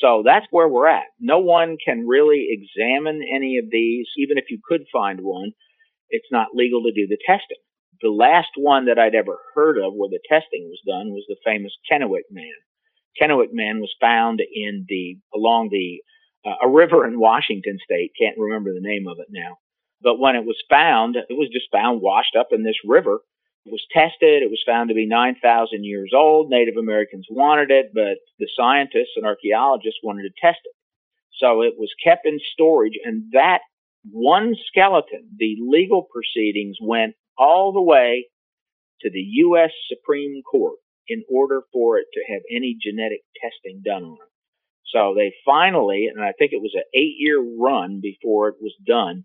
[0.00, 1.08] So that's where we're at.
[1.18, 4.06] No one can really examine any of these.
[4.16, 5.52] Even if you could find one,
[6.10, 7.58] it's not legal to do the testing.
[8.00, 11.36] The last one that I'd ever heard of where the testing was done was the
[11.44, 12.54] famous Kennewick Man.
[13.20, 16.00] Kennewick Man was found in the along the
[16.48, 18.12] uh, a river in Washington State.
[18.20, 19.58] Can't remember the name of it now.
[20.02, 23.20] But when it was found, it was just found washed up in this river.
[23.66, 24.42] It was tested.
[24.42, 26.50] It was found to be 9,000 years old.
[26.50, 30.74] Native Americans wanted it, but the scientists and archaeologists wanted to test it.
[31.38, 33.60] So it was kept in storage, and that
[34.10, 38.28] one skeleton, the legal proceedings went all the way
[39.02, 39.70] to the U.S.
[39.88, 44.32] Supreme Court in order for it to have any genetic testing done on it.
[44.92, 48.74] So they finally, and I think it was an eight year run before it was
[48.86, 49.24] done,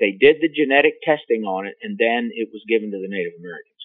[0.00, 3.34] they did the genetic testing on it and then it was given to the Native
[3.38, 3.82] Americans.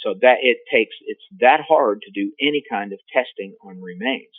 [0.00, 4.32] So that it takes, it's that hard to do any kind of testing on remains.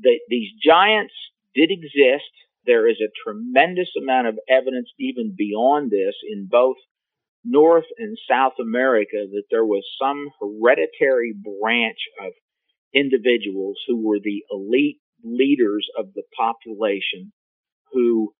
[0.00, 1.14] The, these giants
[1.54, 2.32] did exist.
[2.64, 6.76] There is a tremendous amount of evidence even beyond this in both
[7.44, 12.32] North and South America that there was some hereditary branch of
[12.92, 17.32] individuals who were the elite leaders of the population
[17.92, 18.32] who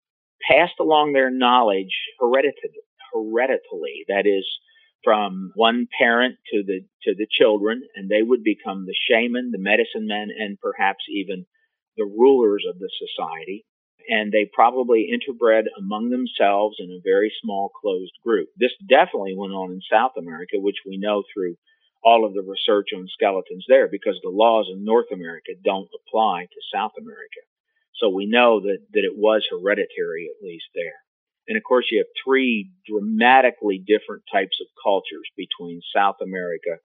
[0.49, 2.83] passed along their knowledge hereditally,
[3.15, 4.47] hereditally that is
[5.05, 9.59] from one parent to the to the children and they would become the shaman the
[9.59, 11.47] medicine men and perhaps even
[11.97, 13.65] the rulers of the society.
[14.09, 18.49] And they probably interbred among themselves in a very small closed group.
[18.57, 21.57] This definitely went on in south america which we know through
[22.05, 26.45] all of the research on skeletons there because the laws in north america don't apply
[26.45, 27.43] to south america
[27.99, 31.01] so we know that, that it was hereditary, at least there.
[31.49, 36.83] And of course, you have three dramatically different types of cultures between South America,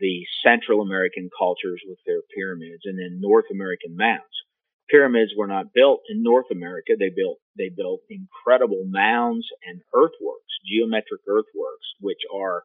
[0.00, 4.42] the Central American cultures with their pyramids, and then North American mounds.
[4.90, 6.92] Pyramids were not built in North America.
[6.98, 12.64] They built, they built incredible mounds and earthworks, geometric earthworks, which are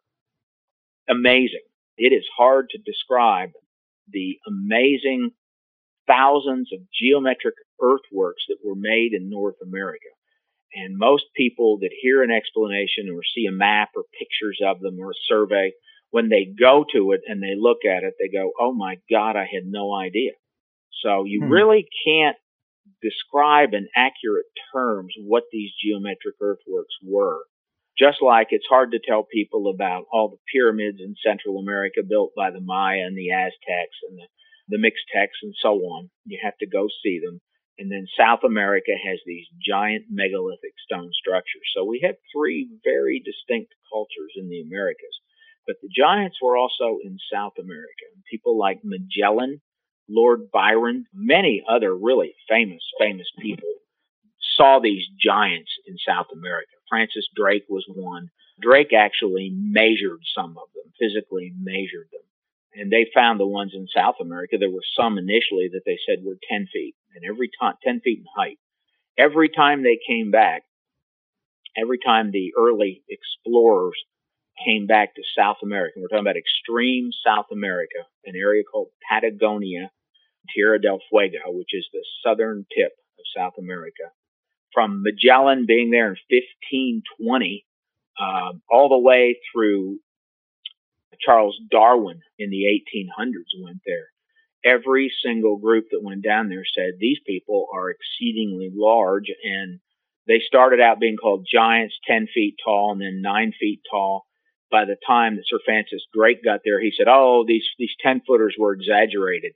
[1.07, 1.63] amazing.
[1.97, 3.51] It is hard to describe
[4.09, 5.31] the amazing
[6.07, 10.09] thousands of geometric earthworks that were made in North America.
[10.73, 14.97] And most people that hear an explanation or see a map or pictures of them
[14.99, 15.71] or a survey,
[16.11, 19.35] when they go to it and they look at it, they go, Oh my God,
[19.35, 20.31] I had no idea.
[21.03, 21.51] So you hmm.
[21.51, 22.37] really can't
[23.01, 27.39] describe in accurate terms what these geometric earthworks were.
[27.97, 32.31] Just like it's hard to tell people about all the pyramids in Central America built
[32.35, 34.27] by the Maya and the Aztecs and the
[34.69, 36.09] the Mixtecs and so on.
[36.25, 37.39] You have to go see them.
[37.79, 41.69] And then South America has these giant megalithic stone structures.
[41.75, 45.21] So we have three very distinct cultures in the Americas.
[45.67, 48.07] But the giants were also in South America.
[48.29, 49.61] People like Magellan,
[50.09, 53.69] Lord Byron, many other really famous, famous people
[54.55, 56.71] saw these giants in South America.
[56.89, 58.29] Francis Drake was one.
[58.59, 62.27] Drake actually measured some of them, physically measured them
[62.79, 64.57] and they found the ones in South America.
[64.59, 68.19] There were some initially that they said were 10 feet and every time 10 feet
[68.19, 68.57] in height.
[69.17, 70.63] Every time they came back,
[71.75, 73.97] every time the early explorers
[74.63, 78.89] came back to South America, and we're talking about extreme South America, an area called
[79.09, 79.91] Patagonia,
[80.53, 84.11] Tierra del Fuego, which is the southern tip of South America.
[84.73, 87.65] From Magellan being there in 1520,
[88.19, 89.99] uh, all the way through
[91.19, 94.07] Charles Darwin in the 1800s went there.
[94.65, 99.79] Every single group that went down there said these people are exceedingly large and
[100.27, 104.25] they started out being called giants, 10 feet tall and then 9 feet tall.
[104.69, 108.23] By the time that Sir Francis Drake got there, he said, Oh, these, these 10
[108.27, 109.53] footers were exaggerated.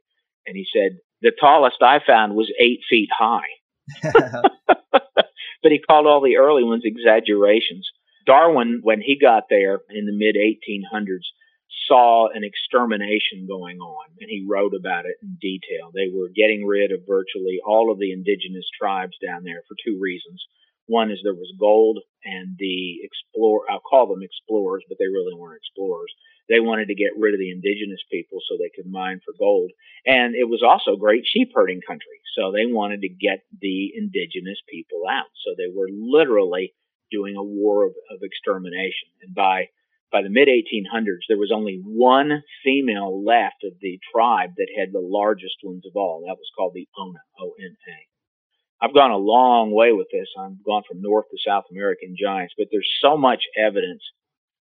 [0.47, 3.49] And he said, The tallest I found was 8 feet high.
[4.93, 7.89] but he called all the early ones exaggerations.
[8.25, 11.25] Darwin, when he got there in the mid 1800s,
[11.87, 15.91] saw an extermination going on, and he wrote about it in detail.
[15.93, 19.99] They were getting rid of virtually all of the indigenous tribes down there for two
[19.99, 20.43] reasons.
[20.87, 25.33] One is there was gold, and the explore I'll call them explorers, but they really
[25.33, 26.11] weren't explorers.
[26.49, 29.71] They wanted to get rid of the indigenous people so they could mine for gold.
[30.05, 32.19] And it was also great sheep herding country.
[32.35, 35.31] So they wanted to get the indigenous people out.
[35.45, 36.73] So they were literally
[37.09, 39.15] doing a war of, of extermination.
[39.21, 39.69] And by
[40.11, 44.91] by the mid 1800s, there was only one female left of the tribe that had
[44.91, 46.23] the largest ones of all.
[46.27, 48.85] That was called the Ona, O-N-A.
[48.85, 50.27] I've gone a long way with this.
[50.37, 54.03] I've gone from North to South American giants, but there's so much evidence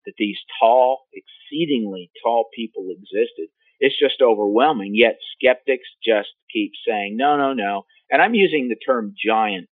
[0.04, 3.48] that these tall, exceedingly tall people existed.
[3.80, 4.92] It's just overwhelming.
[4.94, 7.84] Yet skeptics just keep saying, no, no, no.
[8.10, 9.68] And I'm using the term giant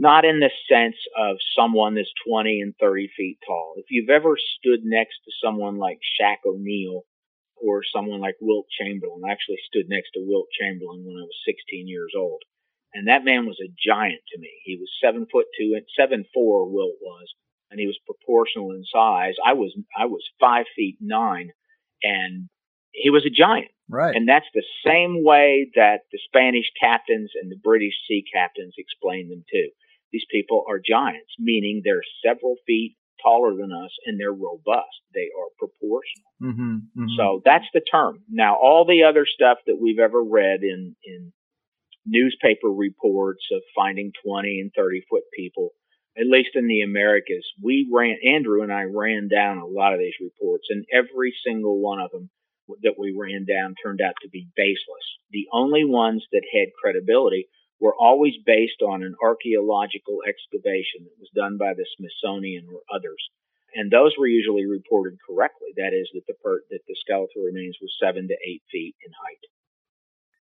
[0.00, 3.74] not in the sense of someone that's 20 and 30 feet tall.
[3.76, 7.02] If you've ever stood next to someone like Shaq O'Neal
[7.60, 11.36] or someone like Wilt Chamberlain, I actually stood next to Wilt Chamberlain when I was
[11.44, 12.40] 16 years old.
[12.94, 14.48] And that man was a giant to me.
[14.64, 16.64] He was seven foot two and seven four.
[16.64, 17.28] Wilt was,
[17.70, 19.34] and he was proportional in size.
[19.46, 21.52] I was I was five feet nine,
[22.02, 22.48] and
[22.90, 23.70] he was a giant.
[23.88, 24.16] Right.
[24.16, 29.30] And that's the same way that the Spanish captains and the British sea captains explained
[29.30, 29.68] them too.
[30.12, 34.96] These people are giants, meaning they're several feet taller than us and they're robust.
[35.14, 36.30] They are proportional.
[36.42, 37.06] Mm-hmm, mm-hmm.
[37.16, 38.20] So that's the term.
[38.28, 41.32] Now, all the other stuff that we've ever read in, in
[42.06, 45.70] newspaper reports of finding 20 and 30 foot people,
[46.18, 50.00] at least in the Americas, we ran, Andrew and I ran down a lot of
[50.00, 52.30] these reports and every single one of them
[52.82, 55.06] that we ran down turned out to be baseless.
[55.30, 57.48] The only ones that had credibility
[57.80, 63.18] were always based on an archaeological excavation that was done by the Smithsonian or others.
[63.74, 65.72] And those were usually reported correctly.
[65.76, 69.12] That is, that the per- that the skeletal remains were seven to eight feet in
[69.12, 69.44] height.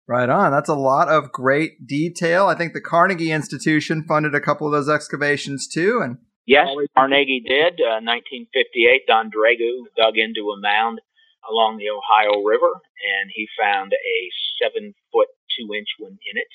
[0.07, 0.51] Right on.
[0.51, 2.45] That's a lot of great detail.
[2.45, 6.01] I think the Carnegie Institution funded a couple of those excavations too.
[6.03, 7.81] And yes, Carnegie did.
[7.81, 11.01] Uh, 1958, Don Dragoo dug into a mound
[11.49, 14.17] along the Ohio River, and he found a
[14.61, 16.47] seven foot two inch one in it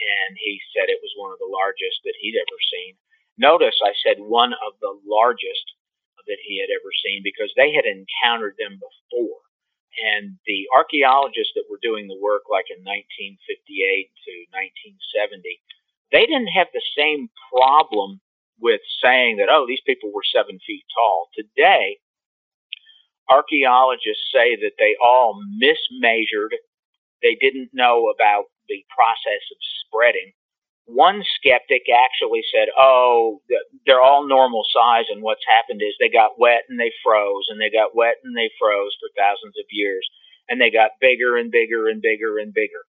[0.00, 2.96] and he said it was one of the largest that he'd ever seen.
[3.36, 5.76] Notice I said one of the largest
[6.26, 9.40] that he had ever seen because they had encountered them before.
[9.96, 15.62] And the archaeologists that were doing the work, like in 1958 to 1970,
[16.12, 18.20] they didn't have the same problem
[18.60, 21.28] with saying that, oh, these people were seven feet tall.
[21.32, 21.98] Today,
[23.28, 26.56] archaeologists say that they all mismeasured.
[27.22, 30.32] They didn't know about the process of spreading.
[30.86, 33.42] One skeptic actually said, "Oh,
[33.86, 37.60] they're all normal size, and what's happened is they got wet and they froze, and
[37.60, 40.08] they got wet and they froze for thousands of years,
[40.48, 42.84] and they got bigger and bigger and bigger and bigger."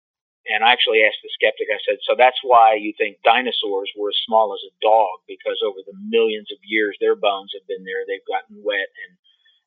[0.48, 4.10] And I actually asked the skeptic, I said, "So that's why you think dinosaurs were
[4.10, 7.84] as small as a dog because over the millions of years their bones have been
[7.84, 9.18] there, they've gotten wet and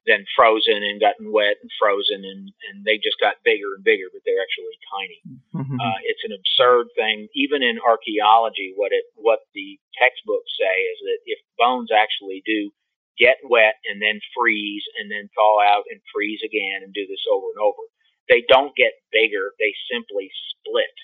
[0.08, 4.08] then frozen and gotten wet and frozen and, and they just got bigger and bigger,
[4.08, 5.20] but they're actually tiny.
[5.52, 5.76] Mm-hmm.
[5.76, 7.28] Uh, it's an absurd thing.
[7.36, 12.72] Even in archaeology, what it what the textbooks say is that if bones actually do
[13.20, 17.28] get wet and then freeze and then thaw out and freeze again and do this
[17.28, 17.84] over and over,
[18.32, 19.52] they don't get bigger.
[19.60, 20.96] They simply split.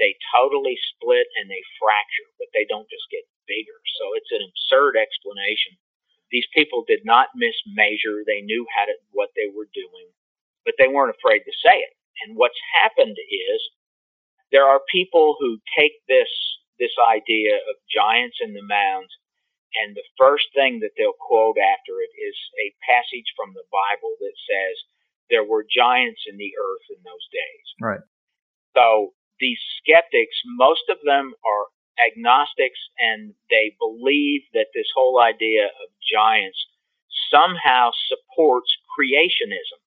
[0.00, 3.76] They totally split and they fracture, but they don't just get bigger.
[4.00, 5.76] So it's an absurd explanation
[6.30, 8.26] these people did not mismeasure.
[8.26, 10.08] They knew how to, what they were doing,
[10.64, 11.94] but they weren't afraid to say it.
[12.24, 13.58] And what's happened is
[14.50, 16.30] there are people who take this
[16.78, 19.08] this idea of giants in the mounds,
[19.80, 24.12] and the first thing that they'll quote after it is a passage from the Bible
[24.20, 24.76] that says
[25.32, 27.66] there were giants in the earth in those days.
[27.80, 28.04] Right.
[28.76, 31.64] So these skeptics, most of them are
[32.00, 36.58] agnostics and they believe that this whole idea of giants
[37.32, 39.80] somehow supports creationism.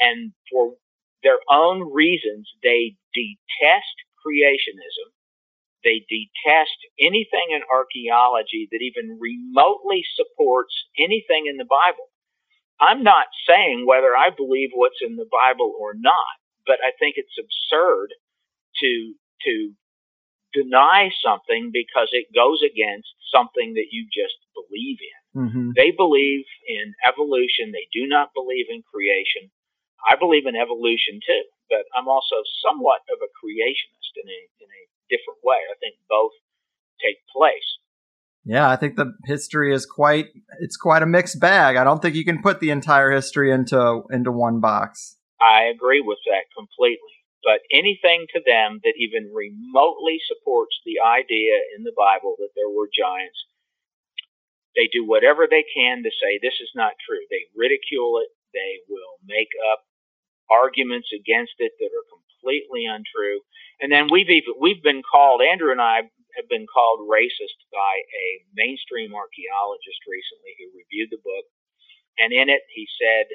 [0.00, 0.74] And for
[1.22, 3.96] their own reasons, they detest
[4.26, 5.12] creationism.
[5.84, 12.10] They detest anything in archaeology that even remotely supports anything in the Bible.
[12.80, 16.34] I'm not saying whether I believe what's in the Bible or not,
[16.66, 18.10] but I think it's absurd
[18.80, 19.14] to
[19.44, 19.72] to
[20.52, 25.20] deny something because it goes against something that you just believe in.
[25.32, 25.68] Mm-hmm.
[25.74, 27.72] They believe in evolution.
[27.72, 29.48] They do not believe in creation.
[30.04, 34.68] I believe in evolution too, but I'm also somewhat of a creationist in a in
[34.68, 35.62] a different way.
[35.70, 36.32] I think both
[37.00, 37.78] take place.
[38.44, 40.26] Yeah, I think the history is quite
[40.60, 41.76] it's quite a mixed bag.
[41.76, 45.16] I don't think you can put the entire history into into one box.
[45.40, 47.11] I agree with that completely.
[47.44, 52.70] But anything to them that even remotely supports the idea in the Bible that there
[52.70, 53.38] were giants,
[54.76, 57.20] they do whatever they can to say this is not true.
[57.30, 58.30] They ridicule it.
[58.54, 59.84] They will make up
[60.50, 63.40] arguments against it that are completely untrue.
[63.80, 67.94] And then we've even, we've been called, Andrew and I have been called racist by
[68.08, 71.46] a mainstream archaeologist recently who reviewed the book.
[72.18, 73.26] And in it, he said,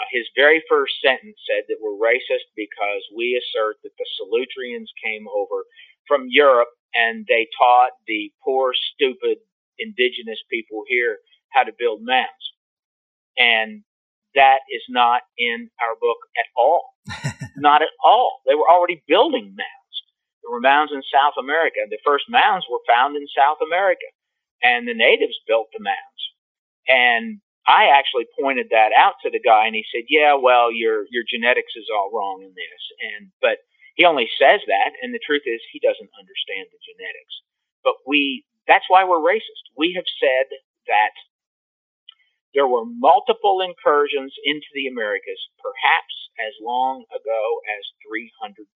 [0.00, 4.88] Uh, his very first sentence said that we're racist because we assert that the Solutreans
[5.04, 5.64] came over
[6.08, 9.38] from Europe and they taught the poor, stupid
[9.78, 11.18] indigenous people here
[11.50, 12.44] how to build mounds.
[13.36, 13.82] And
[14.34, 16.94] that is not in our book at all.
[17.56, 18.40] not at all.
[18.46, 19.96] They were already building mounds.
[20.42, 21.82] There were mounds in South America.
[21.90, 24.06] The first mounds were found in South America,
[24.62, 26.22] and the natives built the mounds.
[26.88, 31.06] And I actually pointed that out to the guy, and he said, "Yeah, well, your
[31.10, 32.82] your genetics is all wrong in this."
[33.14, 33.58] And but
[33.96, 37.34] he only says that, and the truth is, he doesn't understand the genetics.
[37.84, 39.72] But we that's why we're racist.
[39.76, 40.46] We have said
[40.88, 41.14] that
[42.54, 47.42] there were multiple incursions into the Americas, perhaps as long ago
[47.78, 48.66] as 300,000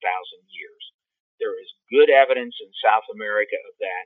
[0.54, 0.84] years.
[1.40, 4.04] There is good evidence in South America of that.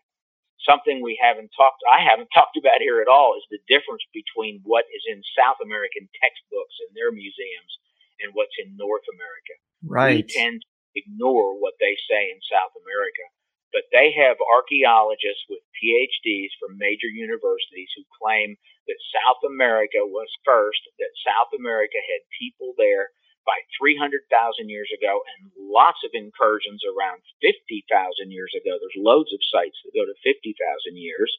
[0.68, 4.60] Something we haven't talked, I haven't talked about here at all, is the difference between
[4.68, 7.72] what is in South American textbooks and their museums
[8.20, 9.54] and what's in North America.
[9.80, 10.20] Right.
[10.20, 13.24] We tend to ignore what they say in South America
[13.72, 18.56] but they have archaeologists with PhDs from major universities who claim
[18.88, 23.12] that South America was first, that South America had people there
[23.47, 24.22] by 300,000
[24.68, 27.84] years ago and lots of incursions around 50,000
[28.30, 28.76] years ago.
[28.76, 30.55] There's loads of sites that go to 50,000
[30.97, 31.30] years,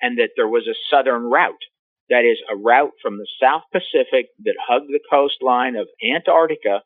[0.00, 1.64] and that there was a southern route.
[2.08, 6.82] That is a route from the South Pacific that hugged the coastline of Antarctica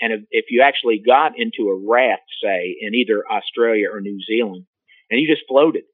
[0.00, 4.66] and if, you actually got into a raft, say, in either Australia or New Zealand,
[5.10, 5.84] and you just floated,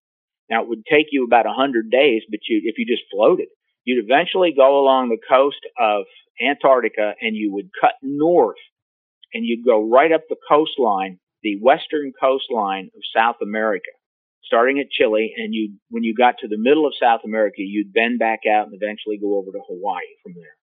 [0.51, 3.47] now it would take you about a hundred days, but you, if you just floated,
[3.85, 6.05] you'd eventually go along the coast of
[6.41, 8.57] Antarctica and you would cut north
[9.35, 13.91] and you'd go right up the coastline, the western coastline of South America,
[14.45, 15.35] starting at Chile.
[15.37, 18.67] And you, when you got to the middle of South America, you'd bend back out
[18.67, 20.57] and eventually go over to Hawaii from there.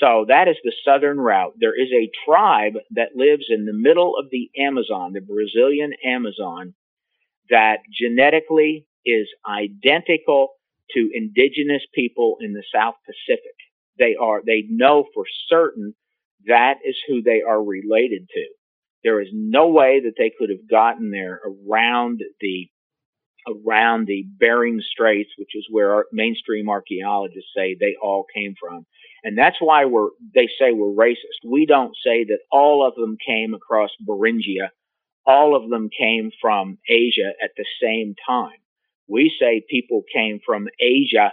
[0.00, 1.54] So that is the southern route.
[1.58, 6.74] There is a tribe that lives in the middle of the Amazon, the Brazilian Amazon,
[7.50, 10.54] that genetically is identical
[10.94, 13.54] to indigenous people in the South Pacific.
[13.98, 15.94] They are, they know for certain
[16.46, 18.44] that is who they are related to.
[19.04, 22.68] There is no way that they could have gotten there around the
[23.44, 28.86] around the Bering Straits, which is where mainstream archaeologists say they all came from.
[29.24, 31.44] And that's why we're, they say we're racist.
[31.44, 34.68] We don't say that all of them came across Beringia.
[35.26, 38.58] All of them came from Asia at the same time.
[39.08, 41.32] We say people came from Asia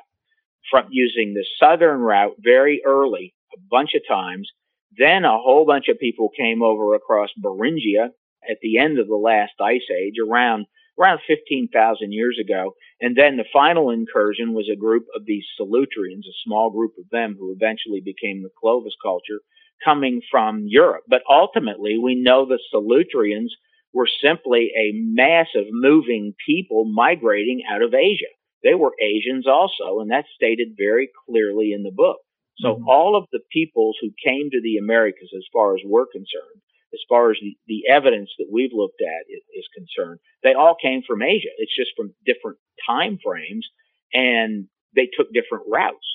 [0.69, 4.49] from using the southern route very early, a bunch of times.
[4.97, 8.09] Then a whole bunch of people came over across Beringia
[8.49, 10.65] at the end of the last ice age around
[10.99, 12.73] around 15,000 years ago.
[12.99, 17.09] And then the final incursion was a group of these Solutreans, a small group of
[17.09, 19.39] them who eventually became the Clovis culture
[19.83, 21.03] coming from Europe.
[21.07, 23.49] But ultimately, we know the Solutreans
[23.93, 28.33] were simply a mass of moving people migrating out of Asia.
[28.63, 32.17] They were Asians also, and that's stated very clearly in the book.
[32.59, 32.87] So mm-hmm.
[32.87, 36.61] all of the peoples who came to the Americas, as far as we're concerned,
[36.93, 40.75] as far as the, the evidence that we've looked at is, is concerned, they all
[40.81, 41.49] came from Asia.
[41.57, 43.65] It's just from different time frames,
[44.13, 46.07] and they took different routes.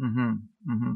[0.00, 0.32] Mm-hmm.
[0.72, 0.94] Mm-hmm.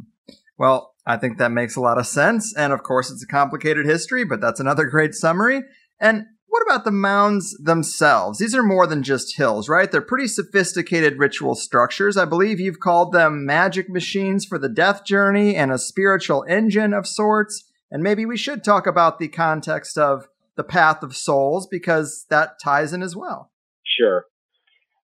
[0.59, 2.55] Well, I think that makes a lot of sense.
[2.57, 5.63] And of course, it's a complicated history, but that's another great summary.
[6.01, 6.25] And
[6.57, 8.39] what about the mounds themselves?
[8.39, 9.93] These are more than just hills, right?
[9.93, 12.17] They're pretty sophisticated ritual structures.
[12.17, 16.95] I believe you've called them magic machines for the death journey and a spiritual engine
[16.95, 17.71] of sorts.
[17.91, 22.59] And maybe we should talk about the context of the path of souls because that
[22.59, 23.51] ties in as well.
[23.85, 24.25] Sure.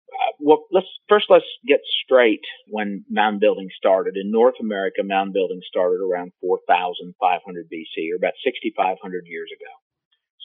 [0.09, 4.15] Uh, well, let's first let's get straight when mound building started.
[4.15, 9.71] In North America, mound building started around 4,500 BC, or about 6,500 years ago.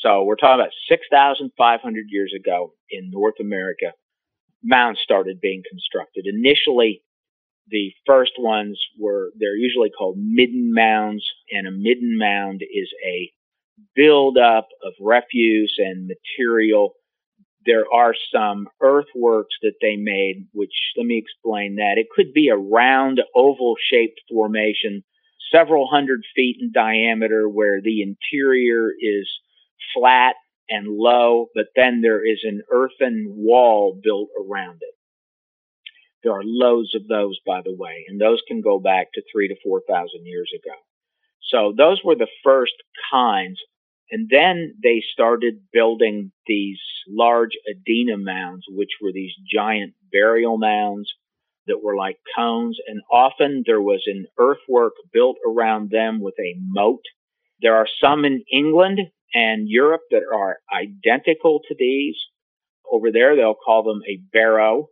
[0.02, 3.92] So we're talking about 6,500 years ago in North America,
[4.62, 6.26] mounds started being constructed.
[6.26, 7.02] Initially,
[7.68, 13.32] the first ones were, they're usually called midden mounds, and a midden mound is a
[13.94, 16.92] buildup of refuse and material.
[17.64, 21.94] There are some earthworks that they made, which let me explain that.
[21.96, 25.02] It could be a round oval shaped formation,
[25.52, 29.28] several hundred feet in diameter, where the interior is
[29.96, 30.34] flat
[30.68, 34.94] and low, but then there is an earthen wall built around it.
[36.22, 39.48] There are loads of those, by the way, and those can go back to three
[39.48, 40.74] to 4,000 years ago.
[41.50, 42.74] So those were the first
[43.12, 43.60] kinds.
[44.10, 46.78] And then they started building these
[47.08, 51.12] large Adena mounds, which were these giant burial mounds
[51.66, 52.78] that were like cones.
[52.86, 57.02] And often there was an earthwork built around them with a moat.
[57.60, 59.00] There are some in England
[59.34, 62.16] and Europe that are identical to these.
[62.90, 64.88] Over there, they'll call them a barrow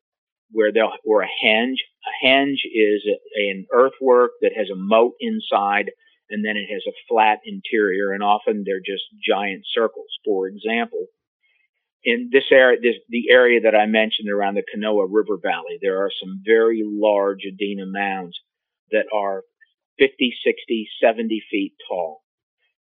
[0.50, 1.78] where they'll or a henge.
[2.06, 3.02] A henge is
[3.36, 5.90] an earthwork that has a moat inside,
[6.30, 10.08] and then it has a flat interior, and often they're just giant circles.
[10.24, 11.06] For example,
[12.04, 16.04] in this area, this, the area that I mentioned around the Kanawha River Valley, there
[16.04, 18.38] are some very large Adena mounds
[18.90, 19.42] that are
[19.98, 22.23] 50, 60, 70 feet tall.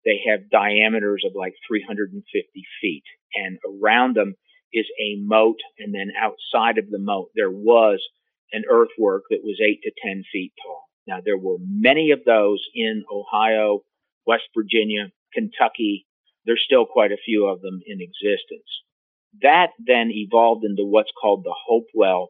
[0.05, 2.23] They have diameters of like 350
[2.81, 3.03] feet,
[3.35, 4.35] and around them
[4.71, 8.01] is a moat, and then outside of the moat, there was
[8.51, 10.83] an earthwork that was 8 to 10 feet tall.
[11.07, 13.81] Now, there were many of those in Ohio,
[14.25, 16.05] West Virginia, Kentucky.
[16.45, 18.69] There's still quite a few of them in existence.
[19.41, 22.29] That then evolved into what's called the Hopewell.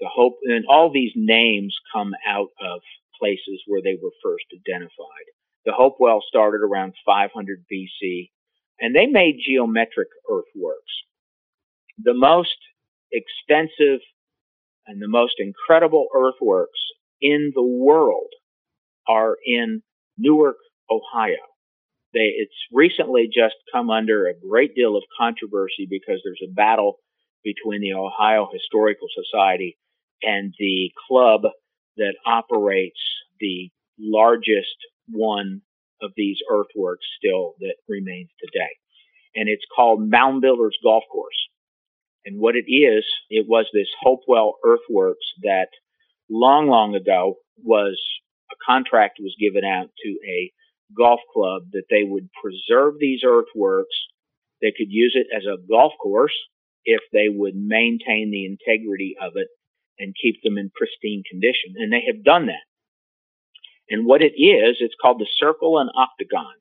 [0.00, 2.80] The Hope, and all these names come out of
[3.20, 5.28] places where they were first identified.
[5.64, 8.30] The Hopewell started around 500 BC,
[8.80, 10.92] and they made geometric earthworks.
[12.02, 12.56] The most
[13.12, 14.00] extensive
[14.86, 16.80] and the most incredible earthworks
[17.20, 18.28] in the world
[19.08, 19.82] are in
[20.18, 20.56] Newark,
[20.90, 21.36] Ohio.
[22.12, 26.98] They, it's recently just come under a great deal of controversy because there's a battle
[27.42, 29.76] between the Ohio Historical Society
[30.22, 31.42] and the club
[31.96, 33.00] that operates
[33.40, 34.76] the largest
[35.08, 35.62] one
[36.02, 38.70] of these earthworks still that remains today.
[39.34, 41.48] And it's called Mound Builders Golf Course.
[42.24, 45.68] And what it is, it was this Hopewell Earthworks that
[46.30, 48.00] long, long ago was
[48.50, 50.52] a contract was given out to a
[50.96, 53.94] golf club that they would preserve these earthworks.
[54.62, 56.34] They could use it as a golf course
[56.84, 59.48] if they would maintain the integrity of it
[59.98, 61.74] and keep them in pristine condition.
[61.76, 62.64] And they have done that.
[63.90, 66.54] And what it is, it's called the circle and octagon.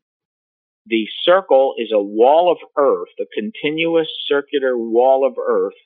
[0.87, 5.79] The circle is a wall of earth, a continuous circular wall of earth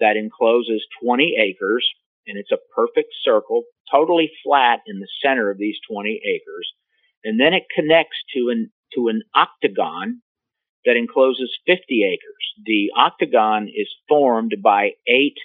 [0.00, 1.88] that encloses 20 acres,
[2.26, 3.62] and it's a perfect circle,
[3.92, 6.72] totally flat in the center of these 20 acres
[7.24, 10.20] and then it connects to an to an octagon
[10.84, 12.64] that encloses 50 acres.
[12.64, 15.36] The octagon is formed by eight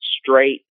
[0.00, 0.62] straight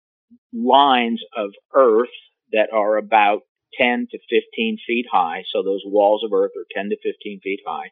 [0.51, 2.09] lines of earth
[2.51, 3.41] that are about
[3.77, 5.43] 10 to 15 feet high.
[5.51, 7.91] So those walls of earth are 10 to 15 feet high.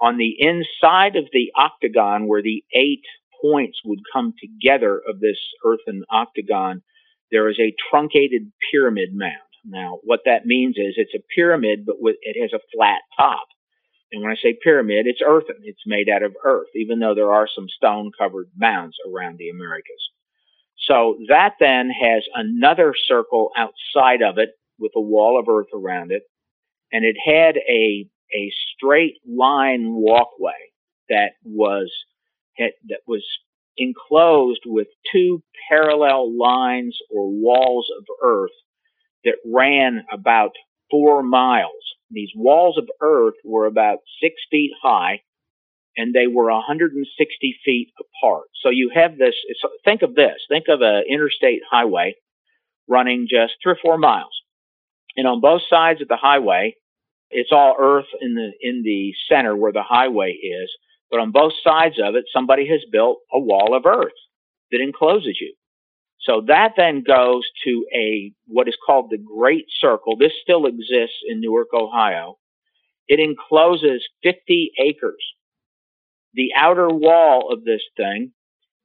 [0.00, 3.04] On the inside of the octagon, where the eight
[3.42, 6.82] points would come together of this earthen octagon,
[7.30, 9.34] there is a truncated pyramid mound.
[9.64, 13.46] Now, what that means is it's a pyramid, but with, it has a flat top.
[14.10, 15.56] And when I say pyramid, it's earthen.
[15.62, 19.50] It's made out of earth, even though there are some stone covered mounds around the
[19.50, 20.10] Americas.
[20.88, 24.50] So that then has another circle outside of it
[24.80, 26.22] with a wall of earth around it.
[26.92, 30.52] And it had a, a straight line walkway
[31.08, 31.90] that was,
[32.56, 33.24] had, that was
[33.76, 38.50] enclosed with two parallel lines or walls of earth
[39.24, 40.52] that ran about
[40.90, 41.72] four miles.
[42.10, 45.20] These walls of earth were about six feet high
[45.96, 48.46] and they were 160 feet apart.
[48.62, 49.34] So you have this,
[49.84, 52.14] think of this, think of an interstate highway
[52.88, 54.39] running just three or four miles.
[55.16, 56.74] And on both sides of the highway,
[57.30, 60.70] it's all earth in the, in the center where the highway is.
[61.10, 64.12] But on both sides of it, somebody has built a wall of earth
[64.70, 65.54] that encloses you.
[66.20, 70.16] So that then goes to a what is called the Great Circle.
[70.16, 72.36] This still exists in Newark, Ohio.
[73.08, 75.24] It encloses 50 acres.
[76.34, 78.32] The outer wall of this thing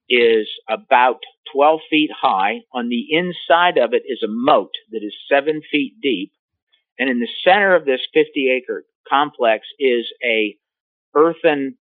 [0.09, 1.19] is about
[1.53, 2.61] 12 feet high.
[2.73, 6.31] On the inside of it is a moat that is seven feet deep.
[6.97, 10.55] And in the center of this 50 acre complex is a
[11.13, 11.77] earthen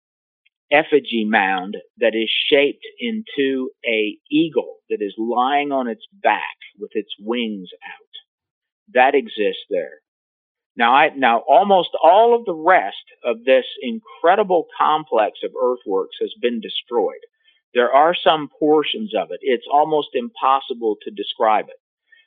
[0.70, 6.42] effigy mound that is shaped into a eagle that is lying on its back
[6.78, 8.94] with its wings out.
[8.94, 10.00] That exists there.
[10.76, 16.32] Now, I, now almost all of the rest of this incredible complex of earthworks has
[16.40, 17.24] been destroyed.
[17.74, 19.40] There are some portions of it.
[19.42, 21.76] It's almost impossible to describe it.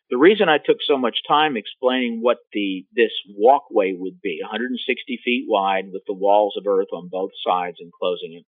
[0.10, 5.20] The reason I took so much time explaining what the this walkway would be, 160
[5.24, 8.46] feet wide with the walls of earth on both sides enclosing it,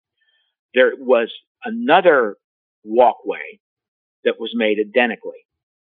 [0.75, 1.33] there was
[1.65, 2.37] another
[2.83, 3.59] walkway
[4.23, 5.45] that was made identically.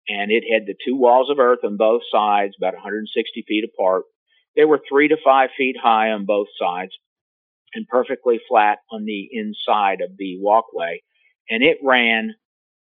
[0.09, 4.05] And it had the two walls of earth on both sides, about 160 feet apart.
[4.57, 6.93] They were three to five feet high on both sides
[7.75, 11.03] and perfectly flat on the inside of the walkway.
[11.49, 12.35] And it ran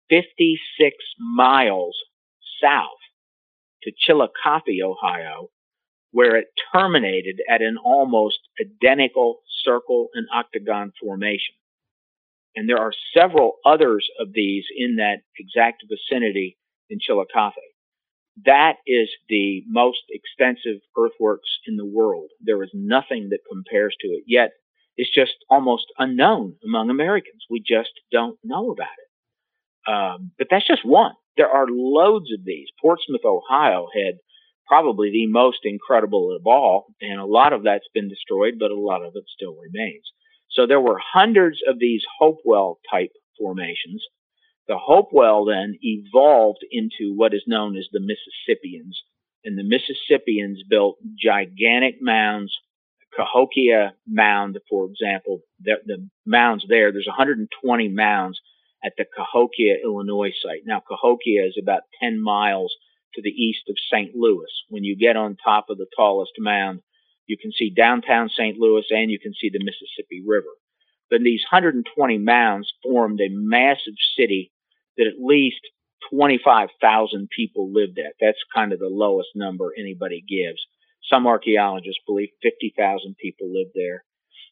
[0.09, 1.95] 56 miles
[2.61, 2.89] south
[3.83, 5.49] to Chillicothe, Ohio,
[6.11, 11.55] where it terminated at an almost identical circle and octagon formation.
[12.55, 16.57] And there are several others of these in that exact vicinity
[16.89, 17.53] in Chillicothe.
[18.45, 22.29] That is the most extensive earthworks in the world.
[22.41, 24.23] There is nothing that compares to it.
[24.27, 24.51] Yet
[24.97, 27.43] it's just almost unknown among Americans.
[27.49, 29.91] We just don't know about it.
[29.91, 31.13] Um, but that's just one.
[31.37, 32.67] There are loads of these.
[32.81, 34.15] Portsmouth, Ohio had
[34.67, 38.79] probably the most incredible of all, and a lot of that's been destroyed, but a
[38.79, 40.03] lot of it still remains.
[40.49, 44.03] So there were hundreds of these Hopewell type formations.
[44.67, 49.03] The Hopewell then evolved into what is known as the Mississippians,
[49.43, 52.57] and the Mississippians built gigantic mounds.
[53.15, 58.39] Cahokia Mound, for example, the, the mounds there, there's 120 mounds
[58.83, 60.61] at the Cahokia, Illinois site.
[60.65, 62.73] Now, Cahokia is about 10 miles
[63.15, 64.15] to the east of St.
[64.15, 64.51] Louis.
[64.69, 66.81] When you get on top of the tallest mound,
[67.27, 68.57] you can see downtown St.
[68.57, 70.53] Louis and you can see the Mississippi River.
[71.09, 74.51] But these 120 mounds formed a massive city
[74.97, 75.61] that at least
[76.11, 78.13] 25,000 people lived at.
[78.19, 80.59] That's kind of the lowest number anybody gives.
[81.09, 84.03] Some archaeologists believe 50,000 people lived there.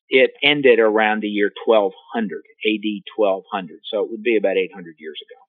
[0.10, 3.80] It ended around the year 1200, AD 1200.
[3.90, 5.40] So it would be about 800 years ago.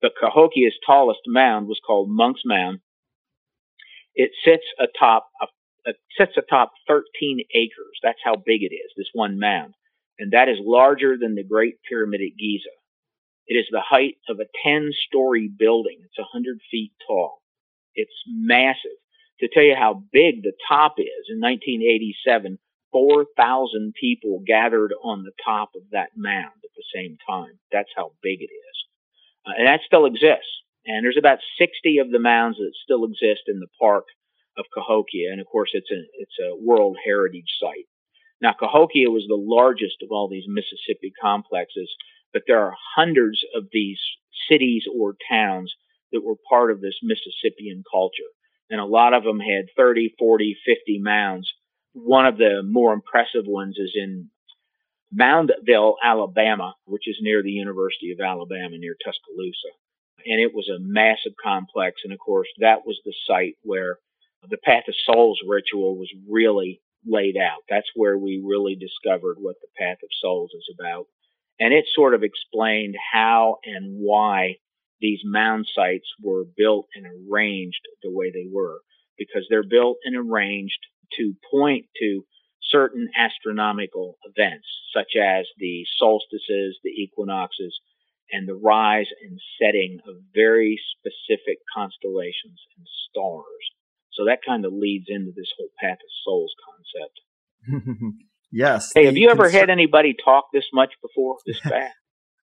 [0.00, 2.80] But Cahokia's tallest mound was called Monk's Mound.
[4.14, 5.46] It sits atop a,
[5.84, 7.98] it sits atop 13 acres.
[8.02, 9.74] That's how big it is, this one mound.
[10.18, 12.74] And that is larger than the Great Pyramid at Giza.
[13.46, 15.98] It is the height of a 10 story building.
[16.04, 17.40] It's 100 feet tall.
[17.94, 18.98] It's massive.
[19.40, 22.58] To tell you how big the top is, in 1987,
[22.92, 27.58] 4,000 people gathered on the top of that mound at the same time.
[27.70, 28.76] That's how big it is.
[29.46, 30.64] Uh, and that still exists.
[30.86, 34.06] And there's about 60 of the mounds that still exist in the park
[34.56, 35.30] of Cahokia.
[35.30, 37.86] And of course, it's a, it's a World Heritage Site.
[38.40, 41.90] Now, Cahokia was the largest of all these Mississippi complexes,
[42.32, 44.00] but there are hundreds of these
[44.48, 45.74] cities or towns
[46.12, 48.30] that were part of this Mississippian culture.
[48.70, 51.50] And a lot of them had 30, 40, 50 mounds.
[51.94, 54.30] One of the more impressive ones is in
[55.14, 59.72] Moundville, Alabama, which is near the University of Alabama, near Tuscaloosa.
[60.26, 62.02] And it was a massive complex.
[62.04, 63.98] And of course, that was the site where
[64.48, 67.62] the Path of Souls ritual was really laid out.
[67.68, 71.06] That's where we really discovered what the Path of Souls is about.
[71.58, 74.56] And it sort of explained how and why
[75.00, 78.80] these mound sites were built and arranged the way they were,
[79.16, 80.78] because they're built and arranged
[81.16, 82.24] to point to
[82.62, 87.80] certain astronomical events, such as the solstices, the equinoxes,
[88.30, 93.64] and the rise and setting of very specific constellations and stars.
[94.12, 98.14] So that kind of leads into this whole Path of Souls concept.
[98.52, 98.92] yes.
[98.94, 101.94] Hey, have you ever had anybody talk this much before, this fast?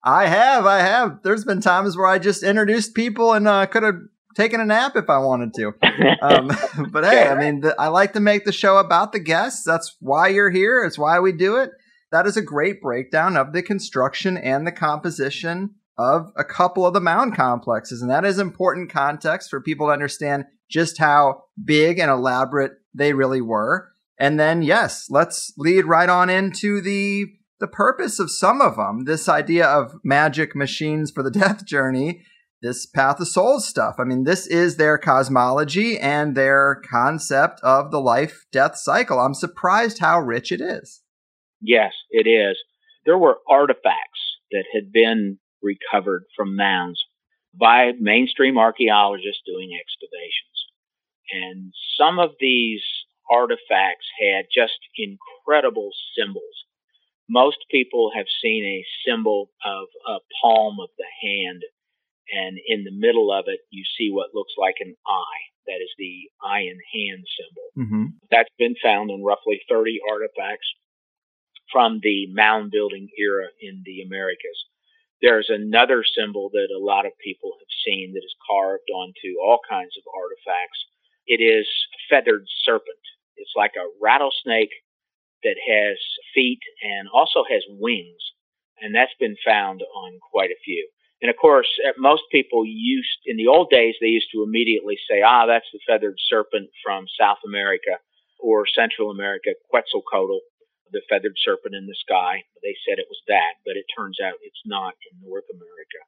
[0.05, 1.23] I have, I have.
[1.23, 3.95] There's been times where I just introduced people and uh, could have
[4.35, 5.73] taken a nap if I wanted to.
[6.21, 6.51] Um,
[6.91, 9.63] but hey, I mean, the, I like to make the show about the guests.
[9.63, 10.83] That's why you're here.
[10.83, 11.71] It's why we do it.
[12.11, 16.93] That is a great breakdown of the construction and the composition of a couple of
[16.93, 18.01] the mound complexes.
[18.01, 23.13] And that is important context for people to understand just how big and elaborate they
[23.13, 23.89] really were.
[24.19, 27.27] And then, yes, let's lead right on into the
[27.59, 29.05] the purpose of some of them.
[29.05, 32.23] This idea of magic machines for the death journey
[32.65, 33.95] this Path of Souls stuff.
[33.99, 39.19] I mean, this is their cosmology and their concept of the life death cycle.
[39.19, 41.03] I'm surprised how rich it is.
[41.61, 42.57] Yes, it is.
[43.05, 47.03] There were artifacts that had been recovered from mounds
[47.53, 50.65] by mainstream archaeologists doing excavations.
[51.31, 52.81] And some of these
[53.29, 56.65] artifacts had just incredible symbols.
[57.29, 61.63] Most people have seen a symbol of a palm of the hand
[62.31, 65.43] and in the middle of it you see what looks like an eye.
[65.67, 67.67] That is the eye and hand symbol.
[67.77, 68.05] Mm-hmm.
[68.29, 70.67] That's been found in roughly 30 artifacts
[71.71, 74.69] from the mound building era in the Americas.
[75.21, 79.59] There's another symbol that a lot of people have seen that is carved onto all
[79.67, 80.85] kinds of artifacts.
[81.25, 83.01] It is a feathered serpent.
[83.37, 84.69] It's like a rattlesnake
[85.45, 85.97] that has
[86.33, 88.19] feet and also has wings.
[88.81, 90.89] And that's been found on quite a few.
[91.21, 94.97] And of course, uh, most people used, in the old days, they used to immediately
[95.09, 98.01] say, ah, that's the feathered serpent from South America
[98.39, 100.41] or Central America, Quetzalcoatl,
[100.91, 102.43] the feathered serpent in the sky.
[102.61, 106.01] They said it was that, but it turns out it's not in North America.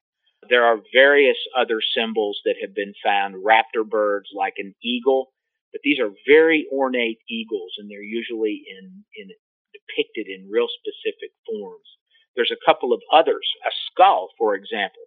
[0.50, 5.32] There are various other symbols that have been found, raptor birds like an eagle,
[5.72, 9.28] but these are very ornate eagles and they're usually in, in
[9.74, 11.88] depicted in real specific forms.
[12.36, 13.48] There's a couple of others.
[13.66, 15.04] A skull, for example,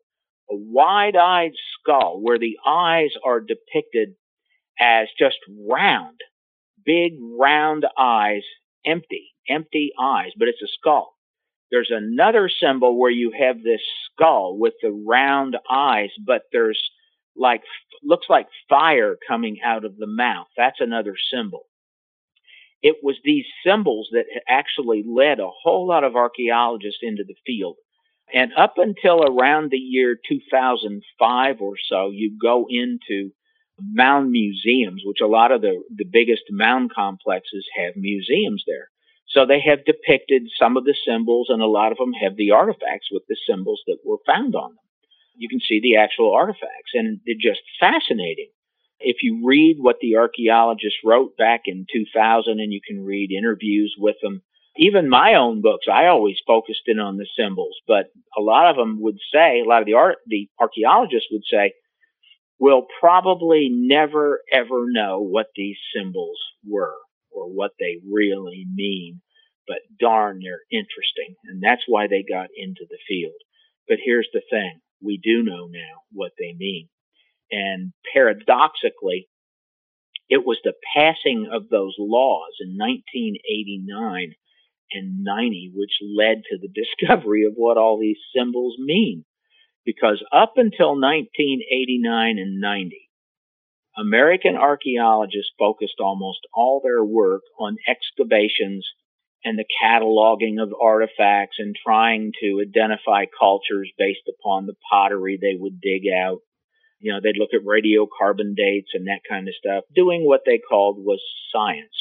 [0.51, 4.15] a wide-eyed skull where the eyes are depicted
[4.81, 5.39] as just
[5.69, 6.19] round,
[6.85, 8.43] big round eyes,
[8.85, 11.15] empty, empty eyes, but it's a skull.
[11.71, 13.83] There's another symbol where you have this
[14.13, 16.81] skull with the round eyes, but there's
[17.41, 17.63] like,
[18.03, 20.47] looks like fire coming out of the mouth.
[20.57, 21.63] That's another symbol.
[22.83, 27.77] It was these symbols that actually led a whole lot of archaeologists into the field.
[28.33, 33.33] And up until around the year 2005 or so, you go into
[33.79, 38.89] mound museums, which a lot of the, the biggest mound complexes have museums there.
[39.29, 42.51] So they have depicted some of the symbols, and a lot of them have the
[42.51, 44.90] artifacts with the symbols that were found on them.
[45.41, 48.51] You can see the actual artifacts, and they're just fascinating.
[49.01, 53.95] If you read what the archaeologists wrote back in 2000, and you can read interviews
[53.99, 54.43] with them,
[54.77, 58.77] even my own books, I always focused in on the symbols, but a lot of
[58.77, 61.73] them would say, a lot of the the archaeologists would say,
[62.59, 66.39] we'll probably never ever know what these symbols
[66.69, 66.97] were
[67.31, 69.23] or what they really mean,
[69.67, 71.35] but darn, they're interesting.
[71.47, 73.41] And that's why they got into the field.
[73.89, 74.81] But here's the thing.
[75.03, 76.89] We do know now what they mean.
[77.51, 79.29] And paradoxically,
[80.29, 84.35] it was the passing of those laws in 1989
[84.93, 89.25] and 90 which led to the discovery of what all these symbols mean.
[89.85, 93.11] Because up until 1989 and 90,
[93.97, 98.87] American archaeologists focused almost all their work on excavations
[99.45, 105.57] and the cataloging of artifacts and trying to identify cultures based upon the pottery they
[105.59, 106.41] would dig out.
[106.99, 110.59] You know, they'd look at radiocarbon dates and that kind of stuff, doing what they
[110.59, 111.23] called was
[111.53, 111.95] science.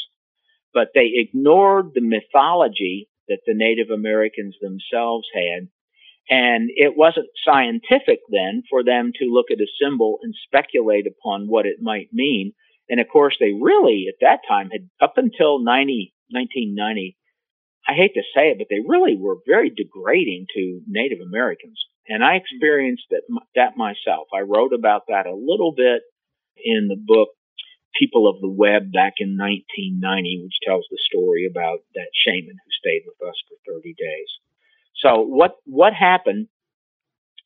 [0.73, 5.69] But they ignored the mythology that the Native Americans themselves had
[6.29, 11.47] and it wasn't scientific then for them to look at a symbol and speculate upon
[11.47, 12.53] what it might mean.
[12.87, 17.17] And of course, they really, at that time, had up until 90, 1990,
[17.87, 21.79] I hate to say it, but they really were very degrading to Native Americans.
[22.07, 22.45] And I mm-hmm.
[22.45, 23.23] experienced that,
[23.55, 24.27] that myself.
[24.33, 26.01] I wrote about that a little bit
[26.63, 27.29] in the book
[27.97, 32.71] People of the Web back in 1990, which tells the story about that shaman who
[32.71, 34.29] stayed with us for 30 days.
[35.01, 36.47] So what what happened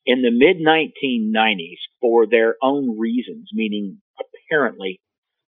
[0.04, 5.00] in the mid 1990s for their own reasons, meaning apparently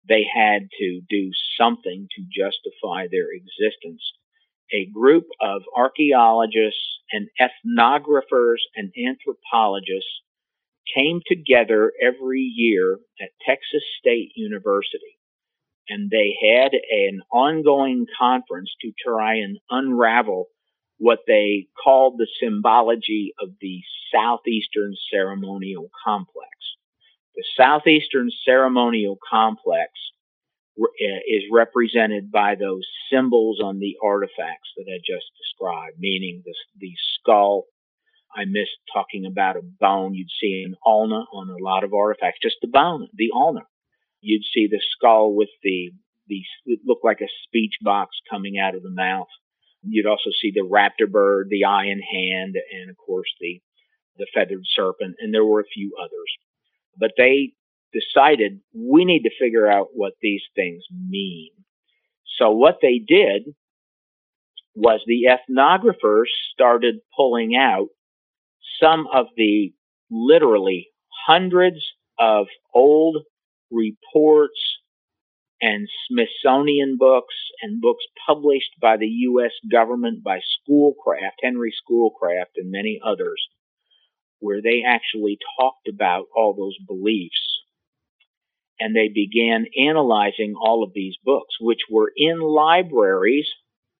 [0.09, 4.03] they had to do something to justify their existence.
[4.73, 10.23] A group of archaeologists and ethnographers and anthropologists
[10.97, 15.19] came together every year at Texas State University.
[15.89, 20.47] And they had an ongoing conference to try and unravel
[20.99, 23.81] what they called the symbology of the
[24.15, 26.49] Southeastern Ceremonial Complex.
[27.35, 29.91] The Southeastern Ceremonial Complex
[30.81, 36.55] Uh, is represented by those symbols on the artifacts that I just described, meaning the,
[36.79, 37.65] the skull.
[38.35, 40.15] I missed talking about a bone.
[40.15, 43.67] You'd see an ulna on a lot of artifacts, just the bone, the ulna.
[44.23, 45.93] You'd see the skull with the,
[46.29, 49.29] the, it looked like a speech box coming out of the mouth.
[49.83, 53.61] You'd also see the raptor bird, the eye in hand, and of course the
[54.17, 56.33] the feathered serpent, and there were a few others.
[56.99, 57.53] But they
[57.93, 61.51] decided we need to figure out what these things mean.
[62.39, 63.55] So what they did
[64.75, 67.89] was the ethnographers started pulling out
[68.83, 69.73] some of the
[70.11, 70.89] literally
[71.27, 71.85] hundreds
[72.19, 73.19] of old
[73.71, 74.59] reports
[75.61, 79.53] and Smithsonian books and books published by the U.S.
[79.71, 83.41] government by Schoolcraft, Henry Schoolcraft, and many others,
[84.41, 87.52] where they actually talked about all those beliefs.
[88.83, 93.49] And they began analyzing all of these books, which were in libraries.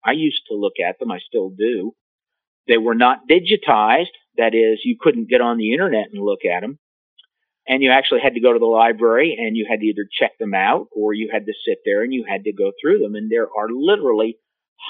[0.05, 1.93] I used to look at them, I still do.
[2.67, 6.61] They were not digitized, that is, you couldn't get on the internet and look at
[6.61, 6.79] them
[7.67, 10.33] and you actually had to go to the library and you had to either check
[10.39, 13.15] them out or you had to sit there and you had to go through them.
[13.15, 14.39] And there are literally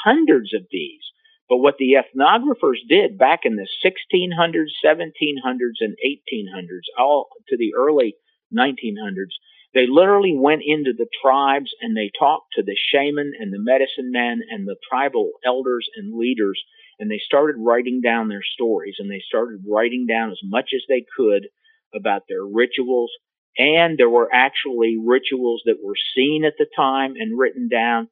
[0.05, 1.03] hundreds of these.
[1.49, 7.75] But what the ethnographers did back in the 1600s, 1700s, and 1800s, all to the
[7.77, 8.15] early
[8.57, 9.35] 1900s,
[9.75, 14.11] they literally went into the tribes and they talked to the shaman and the medicine
[14.13, 16.63] men and the tribal elders and leaders.
[16.99, 20.83] And they started writing down their stories and they started writing down as much as
[20.89, 21.49] they could
[21.95, 23.11] about their rituals.
[23.59, 28.09] And there were actually rituals that were seen at the time and written down.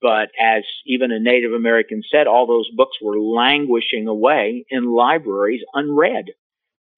[0.00, 5.62] But as even a Native American said, all those books were languishing away in libraries
[5.72, 6.26] unread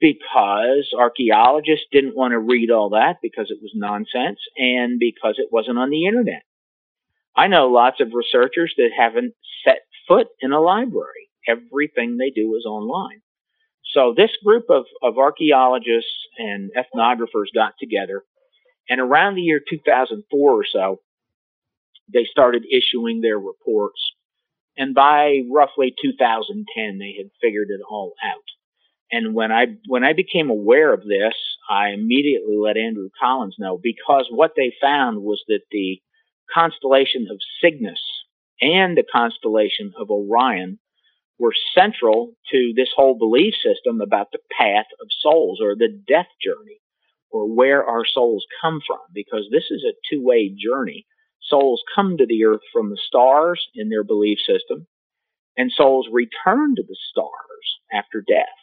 [0.00, 5.48] because archaeologists didn't want to read all that because it was nonsense and because it
[5.50, 6.42] wasn't on the internet.
[7.36, 9.34] I know lots of researchers that haven't
[9.64, 11.28] set foot in a library.
[11.46, 13.22] Everything they do is online.
[13.94, 18.22] So this group of, of archaeologists and ethnographers got together,
[18.88, 21.00] and around the year 2004 or so,
[22.12, 24.00] they started issuing their reports.
[24.76, 28.44] And by roughly 2010, they had figured it all out.
[29.10, 31.34] And when I when I became aware of this,
[31.70, 36.00] I immediately let Andrew Collins know because what they found was that the
[36.52, 38.00] constellation of Cygnus
[38.60, 40.78] and the constellation of Orion
[41.38, 46.28] were central to this whole belief system about the path of souls or the death
[46.42, 46.80] journey
[47.30, 51.06] or where our souls come from because this is a two-way journey.
[51.42, 54.86] Souls come to the earth from the stars in their belief system
[55.56, 58.57] and souls return to the stars after death.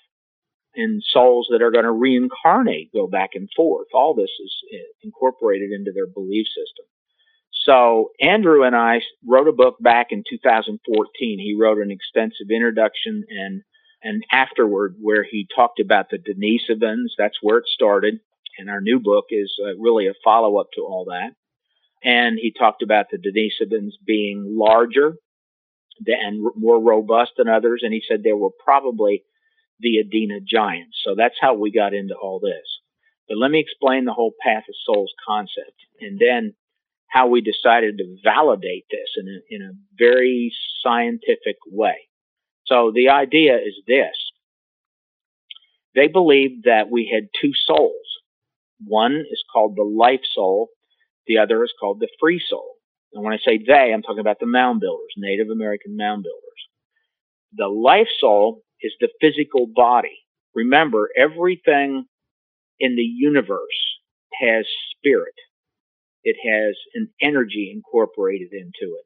[0.76, 3.88] And souls that are going to reincarnate go back and forth.
[3.94, 6.86] All this is eh, incorporated into their belief system.
[7.66, 11.40] So Andrew and I wrote a book back in 2014.
[11.40, 13.62] He wrote an extensive introduction and
[14.04, 17.10] and afterward where he talked about the Denisovans.
[17.18, 18.20] That's where it started.
[18.58, 21.32] And our new book is uh, really a follow up to all that.
[22.04, 25.16] And he talked about the Denisovans being larger
[26.06, 27.82] and more robust than others.
[27.84, 29.24] And he said they were probably
[29.80, 30.98] the Adena giants.
[31.04, 32.66] So that's how we got into all this.
[33.28, 35.76] But let me explain the whole path of souls concept.
[36.00, 36.54] And then
[37.08, 40.54] how we decided to validate this in a, in a very
[40.84, 42.08] scientific way.
[42.66, 44.16] So the idea is this.
[45.96, 48.06] They believed that we had two souls.
[48.84, 50.70] One is called the life soul.
[51.28, 52.74] The other is called the free soul.
[53.14, 56.42] And when I say they, I'm talking about the mound builders, Native American mound builders.
[57.54, 60.26] The life soul is the physical body.
[60.54, 62.06] Remember, everything
[62.80, 63.60] in the universe
[64.42, 64.66] has
[64.98, 65.34] spirit
[66.24, 69.06] it has an energy incorporated into it.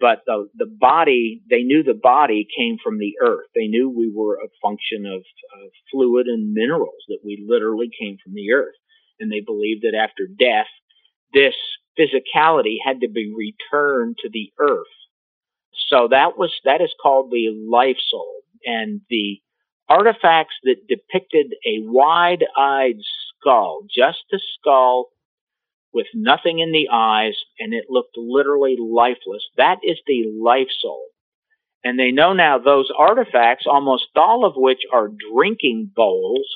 [0.00, 3.46] But the, the body, they knew the body came from the earth.
[3.54, 8.18] They knew we were a function of, of fluid and minerals, that we literally came
[8.22, 8.76] from the earth.
[9.18, 10.68] And they believed that after death,
[11.34, 11.54] this
[11.98, 14.86] physicality had to be returned to the earth.
[15.88, 18.37] So that was, that is called the life soul.
[18.64, 19.40] And the
[19.88, 22.98] artifacts that depicted a wide-eyed
[23.40, 25.08] skull, just a skull
[25.92, 29.42] with nothing in the eyes and it looked literally lifeless.
[29.56, 31.06] That is the life soul.
[31.82, 36.46] And they know now those artifacts, almost all of which are drinking bowls,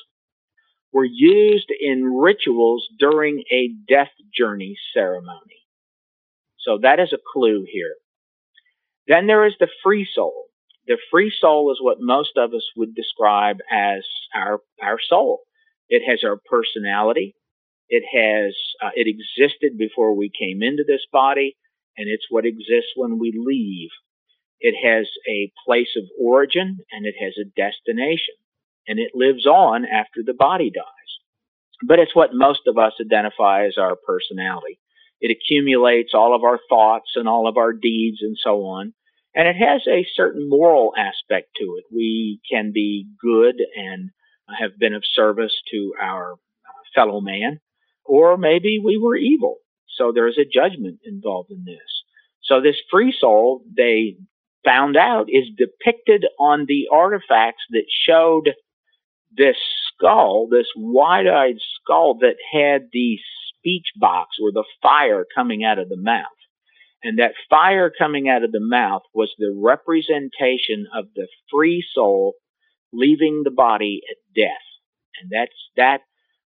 [0.91, 5.65] were used in rituals during a death journey ceremony.
[6.59, 7.95] So that is a clue here.
[9.07, 10.45] Then there is the free soul.
[10.87, 14.03] The free soul is what most of us would describe as
[14.35, 15.41] our, our soul.
[15.89, 17.35] It has our personality.
[17.89, 21.55] It has, uh, it existed before we came into this body,
[21.97, 23.89] and it's what exists when we leave.
[24.59, 28.35] It has a place of origin and it has a destination,
[28.87, 30.83] and it lives on after the body dies.
[31.85, 34.79] But it's what most of us identify as our personality.
[35.19, 38.93] It accumulates all of our thoughts and all of our deeds and so on.
[39.35, 41.85] And it has a certain moral aspect to it.
[41.93, 44.11] We can be good and
[44.59, 46.37] have been of service to our uh,
[46.93, 47.59] fellow man,
[48.05, 49.57] or maybe we were evil.
[49.97, 52.03] So there's a judgment involved in this.
[52.43, 54.17] So this free soul, they
[54.65, 58.51] found out, is depicted on the artifacts that showed
[59.35, 59.57] this
[59.87, 63.17] skull, this wide eyed skull that had the
[63.57, 66.25] speech box or the fire coming out of the mouth.
[67.03, 72.33] And that fire coming out of the mouth was the representation of the free soul
[72.93, 74.63] leaving the body at death.
[75.21, 75.99] And that's, that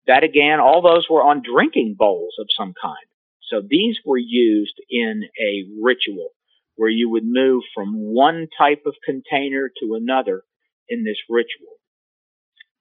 [0.08, 3.06] that again, all those were on drinking bowls of some kind.
[3.50, 6.30] So these were used in a ritual
[6.76, 10.44] where you would move from one type of container to another
[10.88, 11.78] in this ritual.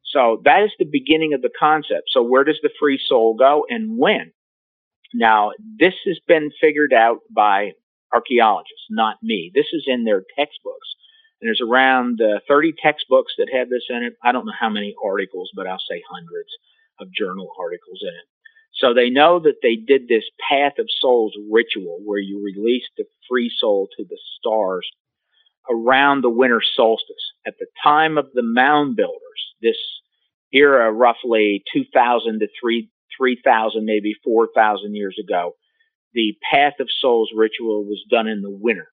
[0.04, 2.04] So that is the beginning of the concept.
[2.08, 4.32] So where does the free soul go and when?
[5.14, 7.72] Now, this has been figured out by
[8.12, 9.50] archaeologists, not me.
[9.54, 10.88] This is in their textbooks.
[11.40, 14.14] And there's around uh, 30 textbooks that have this in it.
[14.22, 16.50] I don't know how many articles, but I'll say hundreds
[17.00, 18.26] of journal articles in it.
[18.74, 23.04] So they know that they did this Path of Souls ritual where you release the
[23.28, 24.88] free soul to the stars
[25.70, 27.16] around the winter solstice.
[27.46, 29.76] At the time of the mound builders, this
[30.52, 32.88] era roughly 2000 to 3,
[33.18, 35.52] 3000, maybe 4000 years ago,
[36.14, 38.88] the Path of Souls ritual was done in the winter,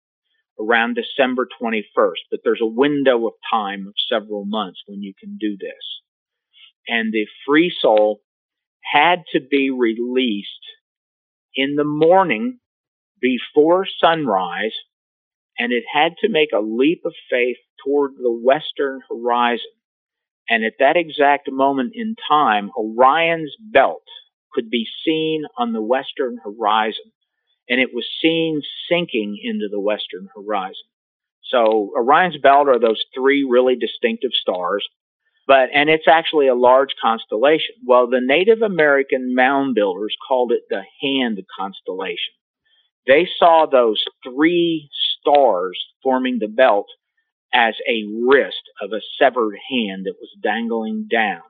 [0.60, 5.38] around December 21st, but there's a window of time of several months when you can
[5.40, 6.02] do this.
[6.88, 8.22] And the free soul
[8.84, 10.50] had to be released
[11.56, 12.60] in the morning
[13.22, 14.74] before sunrise,
[15.58, 19.72] and it had to make a leap of faith toward the western horizon.
[20.50, 24.04] And at that exact moment in time, Orion's belt
[24.54, 27.12] could be seen on the western horizon,
[27.68, 30.86] and it was seen sinking into the western horizon.
[31.44, 34.88] So Orion's belt are those three really distinctive stars,
[35.48, 37.76] but and it's actually a large constellation.
[37.86, 42.34] Well, the Native American mound builders called it the Hand constellation.
[43.08, 44.90] They saw those three
[45.20, 46.88] stars forming the belt
[47.56, 51.42] as a wrist of a severed hand that was dangling down.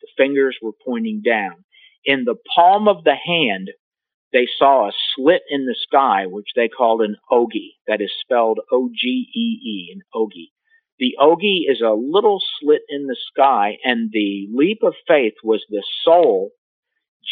[0.00, 1.64] The fingers were pointing down.
[2.04, 3.70] In the palm of the hand,
[4.32, 7.74] they saw a slit in the sky, which they called an ogee.
[7.86, 10.50] That is spelled O G E E, an ogee.
[10.98, 15.64] The ogee is a little slit in the sky, and the leap of faith was
[15.68, 16.50] the soul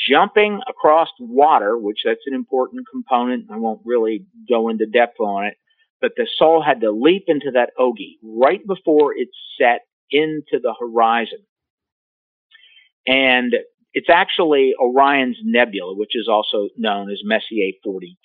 [0.08, 3.50] jumping across water, which that's an important component.
[3.50, 5.54] I won't really go into depth on it,
[6.02, 9.28] but the soul had to leap into that ogee right before it
[9.58, 11.38] set into the horizon.
[13.06, 13.54] And
[13.94, 18.16] it's actually Orion's Nebula, which is also known as Messier 42.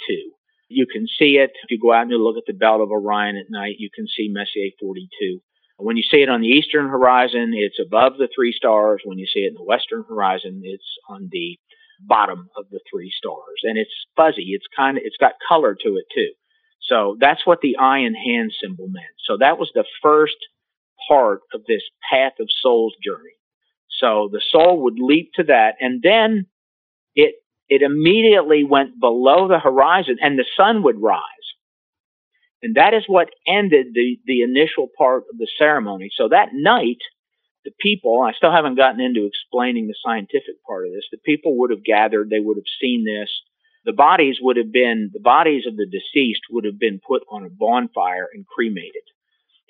[0.69, 2.91] You can see it if you go out and you look at the belt of
[2.91, 3.75] Orion at night.
[3.77, 5.39] You can see Messier 42.
[5.77, 9.01] When you see it on the eastern horizon, it's above the three stars.
[9.05, 11.59] When you see it in the western horizon, it's on the
[12.01, 14.53] bottom of the three stars, and it's fuzzy.
[14.53, 16.31] It's kind of it's got color to it too.
[16.87, 19.05] So that's what the eye and hand symbol meant.
[19.25, 20.37] So that was the first
[21.07, 23.35] part of this path of soul's journey.
[23.99, 26.47] So the soul would leap to that, and then
[27.15, 27.35] it
[27.69, 31.21] it immediately went below the horizon and the sun would rise.
[32.63, 36.09] And that is what ended the, the initial part of the ceremony.
[36.15, 36.97] So that night,
[37.65, 41.57] the people, I still haven't gotten into explaining the scientific part of this, the people
[41.59, 43.29] would have gathered, they would have seen this.
[43.87, 47.45] The bodies would have been, the bodies of the deceased would have been put on
[47.45, 49.03] a bonfire and cremated.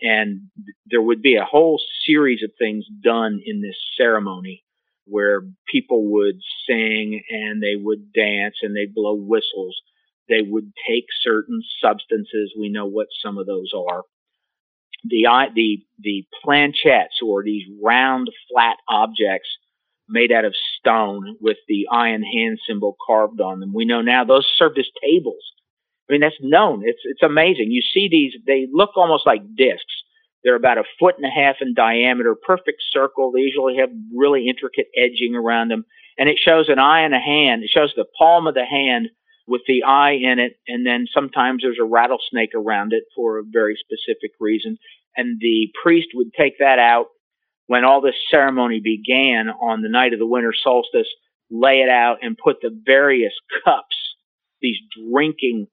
[0.02, 0.50] And
[0.88, 4.64] there would be a whole series of things done in this ceremony
[5.06, 9.80] where people would sing and they would dance and they'd blow whistles.
[10.28, 12.56] They would take certain substances.
[12.58, 14.02] We know what some of those are.
[15.04, 19.50] The, the, the planchettes or these round flat objects
[20.10, 23.74] made out of stone with the and hand symbol carved on them.
[23.74, 25.44] We know now those served as tables.
[26.10, 26.84] I mean, that's known.
[26.86, 27.72] It's, it's amazing.
[27.72, 29.94] You see these, they look almost like discs
[30.48, 33.32] they're about a foot and a half in diameter, perfect circle.
[33.32, 35.84] They usually have really intricate edging around them.
[36.18, 37.64] And it shows an eye and a hand.
[37.64, 39.10] It shows the palm of the hand
[39.46, 40.54] with the eye in it.
[40.66, 44.78] And then sometimes there's a rattlesnake around it for a very specific reason.
[45.18, 47.08] And the priest would take that out
[47.68, 51.08] when all this ceremony began on the night of the winter solstice,
[51.50, 53.96] lay it out and put the various cups,
[54.62, 54.78] these
[55.10, 55.68] drinking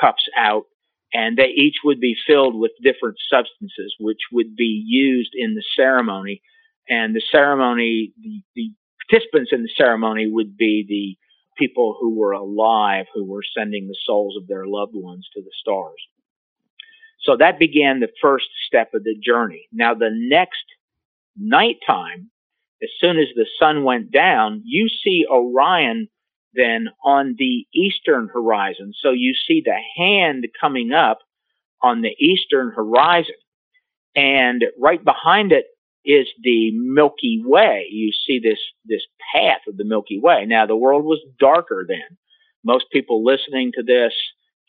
[0.00, 0.64] cups out
[1.12, 5.64] and they each would be filled with different substances, which would be used in the
[5.74, 6.42] ceremony.
[6.88, 8.72] And the ceremony, the, the
[9.08, 11.16] participants in the ceremony would be the
[11.62, 15.50] people who were alive, who were sending the souls of their loved ones to the
[15.58, 16.00] stars.
[17.22, 19.66] So that began the first step of the journey.
[19.72, 20.64] Now, the next
[21.38, 22.30] nighttime,
[22.82, 26.08] as soon as the sun went down, you see Orion
[26.54, 28.92] then on the eastern horizon.
[29.00, 31.18] So you see the hand coming up
[31.82, 33.34] on the eastern horizon.
[34.16, 35.66] And right behind it
[36.04, 37.86] is the Milky Way.
[37.90, 39.02] You see this, this
[39.34, 40.46] path of the Milky Way.
[40.46, 42.16] Now, the world was darker then.
[42.64, 44.12] Most people listening to this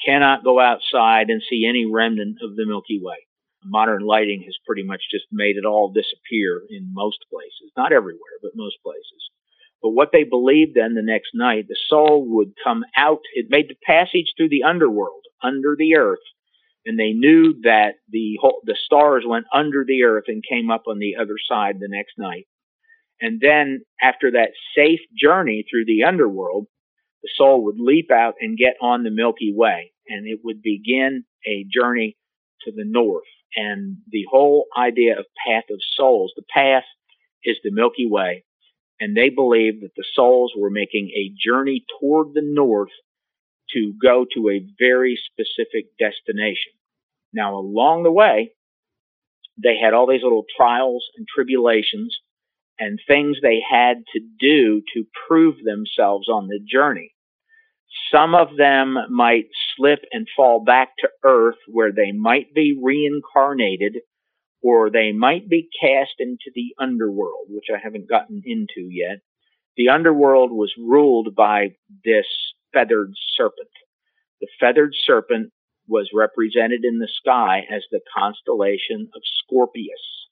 [0.06, 3.18] cannot go outside and see any remnant of the Milky Way.
[3.64, 7.72] Modern lighting has pretty much just made it all disappear in most places.
[7.76, 9.30] Not everywhere, but most places.
[9.82, 13.22] But what they believed then the next night, the soul would come out.
[13.34, 16.20] It made the passage through the underworld, under the earth,
[16.86, 20.84] and they knew that the whole, the stars went under the earth and came up
[20.88, 22.48] on the other side the next night.
[23.22, 26.68] And then after that safe journey through the underworld,
[27.22, 31.26] the soul would leap out and get on the Milky Way, and it would begin
[31.46, 32.18] a journey
[32.62, 33.24] to the north.
[33.56, 36.84] And the whole idea of path of souls, the path
[37.44, 38.44] is the Milky Way,
[39.00, 42.92] and they believed that the souls were making a journey toward the north
[43.74, 46.74] to go to a very specific destination.
[47.34, 48.54] Now, along the way,
[49.62, 52.18] they had all these little trials and tribulations
[52.80, 57.14] and things they had to do to prove themselves on the journey.
[58.14, 64.02] Some of them might slip and fall back to earth where they might be reincarnated
[64.62, 69.20] or they might be cast into the underworld, which I haven't gotten into yet.
[69.78, 72.26] The underworld was ruled by this
[72.74, 73.70] feathered serpent.
[74.42, 75.52] The feathered serpent
[75.88, 80.28] was represented in the sky as the constellation of Scorpius.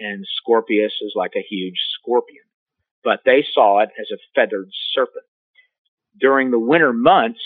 [0.00, 2.44] And Scorpius is like a huge scorpion.
[3.02, 5.24] But they saw it as a feathered serpent.
[6.18, 7.40] During the winter months,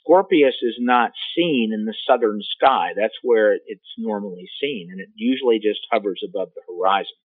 [0.00, 2.92] Scorpius is not seen in the southern sky.
[2.96, 7.16] That's where it's normally seen, and it usually just hovers above the horizon.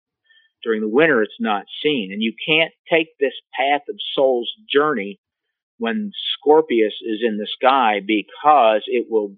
[0.62, 5.20] During the winter, it's not seen, and you can't take this path of soul's journey
[5.78, 9.34] when Scorpius is in the sky because it will,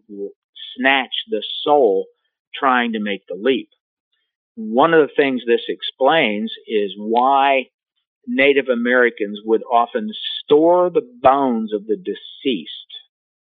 [0.79, 2.07] snatch the soul
[2.55, 3.69] trying to make the leap.
[4.55, 7.67] One of the things this explains is why
[8.27, 10.11] Native Americans would often
[10.45, 12.83] store the bones of the deceased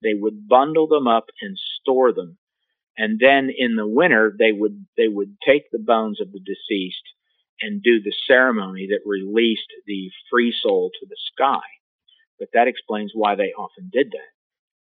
[0.03, 2.39] they would bundle them up and store them.
[2.97, 7.03] And then in the winter, they would, they would take the bones of the deceased
[7.61, 11.65] and do the ceremony that released the free soul to the sky.
[12.39, 14.31] But that explains why they often did that.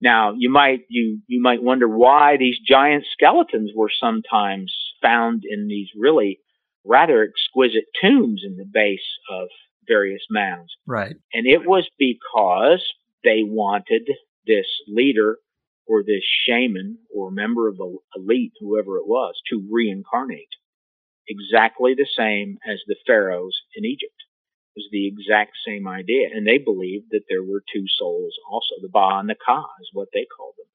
[0.01, 5.69] Now, you might, you, you might wonder why these giant skeletons were sometimes found in
[5.69, 6.41] these really
[6.85, 9.01] rather exquisite tombs in the base
[9.31, 9.49] of
[9.87, 10.73] various mounds.
[10.87, 11.17] Right.
[11.33, 12.85] And it was because
[13.23, 14.09] they wanted
[14.47, 15.39] this leader
[15.87, 20.49] or this shaman or member of the elite, whoever it was, to reincarnate.
[21.29, 24.15] Exactly the same as the pharaohs in Egypt.
[24.77, 26.29] It was the exact same idea.
[26.35, 28.75] And they believed that there were two souls also.
[28.83, 30.67] The Ba and the Ka is what they called them.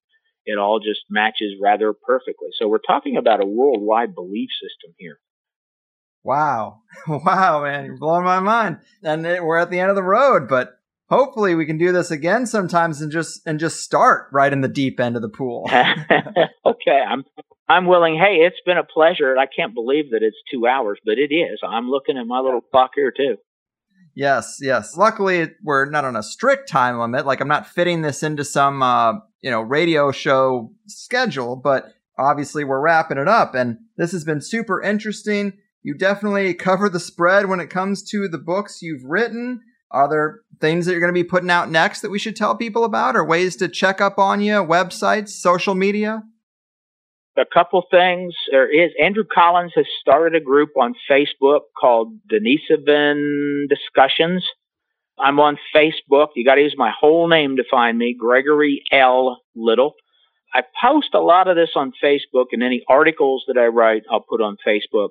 [0.46, 2.48] It all just matches rather perfectly.
[2.58, 5.18] So we're talking about a worldwide belief system here.
[6.22, 6.78] Wow.
[7.06, 7.86] Wow, man.
[7.86, 8.78] You're blowing my mind.
[9.02, 10.80] And we're at the end of the road, but
[11.10, 14.68] hopefully we can do this again sometimes and just and just start right in the
[14.68, 15.68] deep end of the pool.
[16.66, 17.24] okay, I'm
[17.68, 18.16] I'm willing.
[18.16, 19.36] Hey, it's been a pleasure.
[19.38, 21.60] I can't believe that it's two hours, but it is.
[21.66, 23.36] I'm looking at my little clock here too.
[24.14, 24.96] Yes, yes.
[24.96, 27.26] Luckily, we're not on a strict time limit.
[27.26, 32.64] Like I'm not fitting this into some uh, you know radio show schedule, but obviously
[32.64, 35.54] we're wrapping it up, and this has been super interesting.
[35.82, 40.40] You definitely cover the spread when it comes to the books you've written are there
[40.60, 43.16] things that you're going to be putting out next that we should tell people about
[43.16, 46.22] or ways to check up on you, websites, social media?
[47.36, 48.34] A couple things.
[48.50, 54.44] There is Andrew Collins has started a group on Facebook called Denisovan Discussions.
[55.18, 56.28] I'm on Facebook.
[56.36, 59.40] You got to use my whole name to find me, Gregory L.
[59.56, 59.94] Little.
[60.52, 64.24] I post a lot of this on Facebook, and any articles that I write, I'll
[64.28, 65.10] put on Facebook.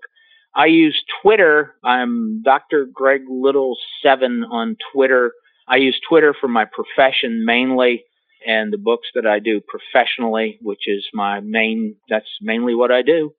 [0.55, 1.75] I use Twitter.
[1.83, 2.87] I'm Dr.
[2.91, 5.33] Greg Little seven on Twitter.
[5.67, 8.03] I use Twitter for my profession mainly
[8.45, 13.01] and the books that I do professionally, which is my main, that's mainly what I
[13.03, 13.33] do.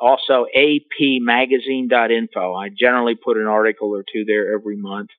[0.00, 2.54] Also, apmagazine.info.
[2.54, 5.10] I generally put an article or two there every month.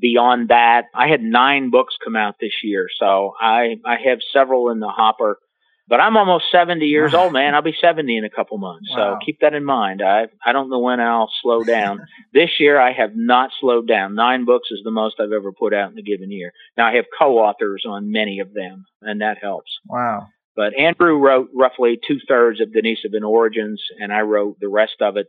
[0.00, 4.70] Beyond that, I had nine books come out this year, so I, I have several
[4.70, 5.38] in the hopper
[5.88, 7.54] but I'm almost 70 years old, man.
[7.54, 8.88] I'll be 70 in a couple months.
[8.90, 9.18] Wow.
[9.18, 10.02] So keep that in mind.
[10.02, 12.06] I I don't know when I'll slow down.
[12.32, 14.14] this year I have not slowed down.
[14.14, 16.52] Nine books is the most I've ever put out in a given year.
[16.76, 19.70] Now I have co-authors on many of them, and that helps.
[19.86, 20.28] Wow.
[20.56, 25.02] But Andrew wrote roughly two thirds of Denise Denisovan Origins, and I wrote the rest
[25.02, 25.28] of it.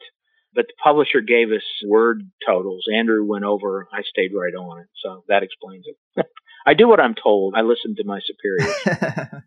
[0.55, 2.85] But the publisher gave us word totals.
[2.91, 3.89] Andrew went over.
[3.91, 6.25] I stayed right on it, so that explains it.
[6.65, 7.55] I do what I'm told.
[7.55, 8.75] I listen to my superiors.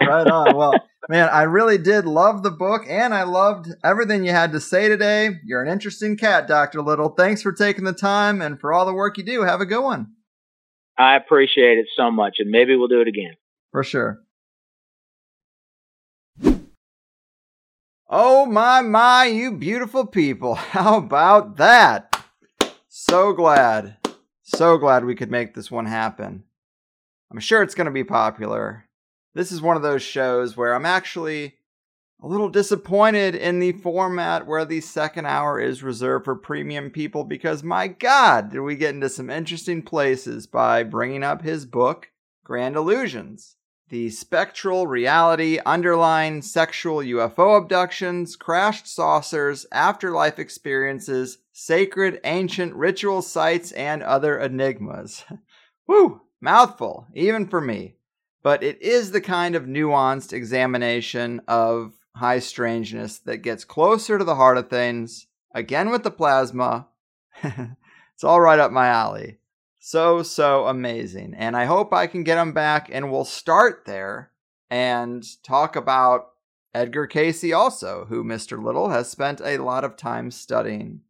[0.00, 0.56] right on.
[0.56, 0.74] Well,
[1.08, 4.88] man, I really did love the book and I loved everything you had to say
[4.88, 5.30] today.
[5.44, 6.82] You're an interesting cat, Dr.
[6.82, 7.08] Little.
[7.08, 9.42] Thanks for taking the time and for all the work you do.
[9.42, 10.12] Have a good one.
[10.96, 13.34] I appreciate it so much and maybe we'll do it again.
[13.72, 14.20] For sure.
[18.12, 20.54] Oh my my, you beautiful people.
[20.56, 22.24] How about that?
[22.88, 23.96] So glad.
[24.42, 26.42] So glad we could make this one happen.
[27.30, 28.86] I'm sure it's going to be popular.
[29.34, 31.54] This is one of those shows where I'm actually
[32.22, 37.24] a little disappointed in the format where the second hour is reserved for premium people
[37.24, 42.10] because my god, did we get into some interesting places by bringing up his book,
[42.44, 43.56] Grand Illusions.
[43.88, 53.72] The spectral reality underlying sexual UFO abductions, crashed saucers, afterlife experiences, sacred ancient ritual sites,
[53.72, 55.24] and other enigmas.
[55.88, 56.20] Woo!
[56.40, 57.96] Mouthful, even for me.
[58.42, 64.24] But it is the kind of nuanced examination of high strangeness that gets closer to
[64.24, 65.26] the heart of things.
[65.54, 66.88] Again with the plasma.
[67.42, 69.38] it's all right up my alley.
[69.78, 71.34] So, so amazing.
[71.34, 74.30] And I hope I can get them back and we'll start there
[74.70, 76.28] and talk about
[76.72, 78.62] Edgar Cayce, also, who Mr.
[78.62, 81.00] Little has spent a lot of time studying.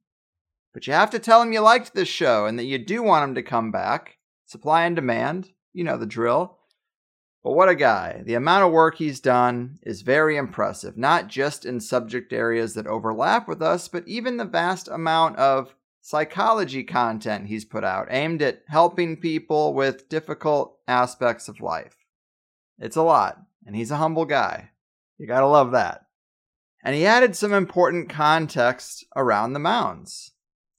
[0.73, 3.25] But you have to tell him you liked this show and that you do want
[3.29, 4.17] him to come back.
[4.51, 6.59] Supply and demand, you know the drill.
[7.45, 8.25] But what a guy.
[8.27, 12.89] The amount of work he's done is very impressive, not just in subject areas that
[12.89, 18.43] overlap with us, but even the vast amount of psychology content he's put out aimed
[18.43, 21.95] at helping people with difficult aspects of life.
[22.77, 24.71] It's a lot, and he's a humble guy.
[25.17, 26.07] You gotta love that.
[26.83, 30.33] And he added some important context around the mounds.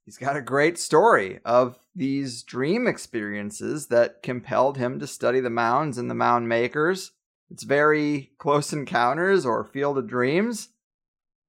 [0.04, 5.50] He's got a great story of these dream experiences that compelled him to study the
[5.50, 7.12] mounds and the mound makers.
[7.50, 10.70] It's very close encounters or field of dreams.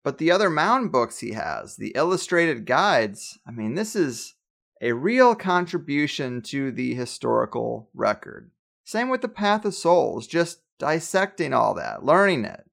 [0.05, 4.35] But the other mound books he has, the illustrated guides, I mean, this is
[4.81, 8.51] a real contribution to the historical record.
[8.85, 12.65] Same with the Path of Souls, just dissecting all that, learning it,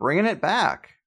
[0.00, 0.97] bringing it back.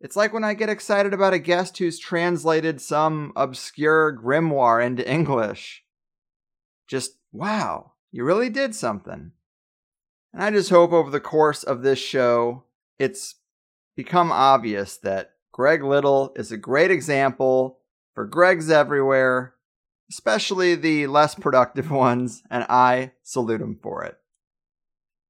[0.00, 5.08] It's like when I get excited about a guest who's translated some obscure grimoire into
[5.08, 5.84] English.
[6.86, 9.32] Just, wow, you really did something.
[10.32, 12.64] And I just hope over the course of this show,
[12.98, 13.36] it's
[13.96, 17.80] become obvious that Greg Little is a great example
[18.14, 19.54] for Gregs everywhere,
[20.10, 24.16] especially the less productive ones, and I salute him for it.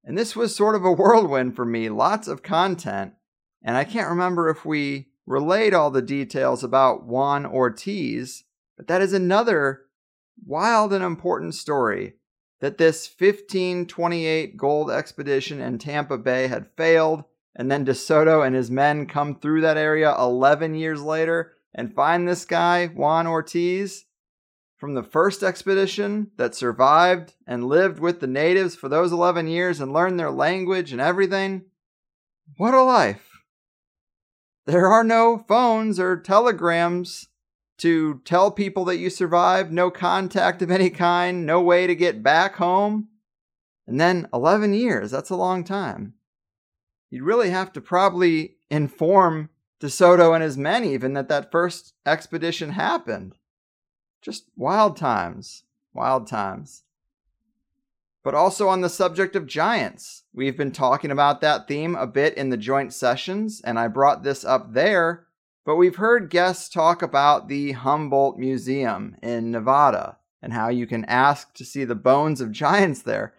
[0.05, 3.15] And this was sort of a whirlwind for me, lots of content,
[3.63, 8.45] and I can't remember if we relayed all the details about Juan Ortiz,
[8.77, 9.83] but that is another
[10.45, 12.15] wild and important story
[12.61, 17.25] that this 1528 gold expedition in Tampa Bay had failed
[17.55, 22.27] and then DeSoto and his men come through that area 11 years later and find
[22.27, 24.05] this guy, Juan Ortiz,
[24.77, 29.81] from the first expedition that survived and lived with the natives for those 11 years
[29.81, 31.65] and learned their language and everything.
[32.57, 33.28] What a life!
[34.69, 37.29] There are no phones or telegrams
[37.79, 42.23] to tell people that you survived, no contact of any kind, no way to get
[42.23, 43.09] back home.
[43.87, 46.15] And then 11 years, that's a long time
[47.11, 49.51] you'd really have to probably inform
[49.81, 53.37] DeSoto and his men even that that first expedition happened.
[54.21, 55.65] Just wild times,
[55.95, 56.83] wild times.
[58.25, 62.33] But also on the subject of giants, we've been talking about that theme a bit
[62.35, 65.27] in the joint sessions, and I brought this up there.
[65.67, 71.05] But we've heard guests talk about the Humboldt Museum in Nevada and how you can
[71.07, 73.35] ask to see the bones of giants there.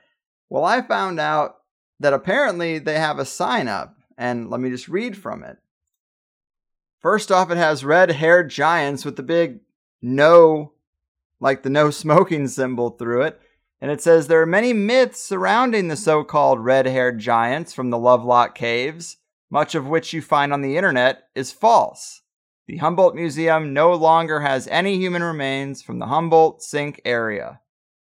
[0.49, 1.59] Well, I found out
[2.01, 5.55] that apparently they have a sign up, and let me just read from it.
[6.99, 9.61] First off, it has red haired giants with the big
[10.01, 10.73] no,
[11.39, 13.39] like the no smoking symbol through it.
[13.81, 17.89] And it says there are many myths surrounding the so called red haired giants from
[17.89, 19.17] the Lovelock Caves,
[19.49, 22.21] much of which you find on the internet is false.
[22.67, 27.61] The Humboldt Museum no longer has any human remains from the Humboldt Sink area.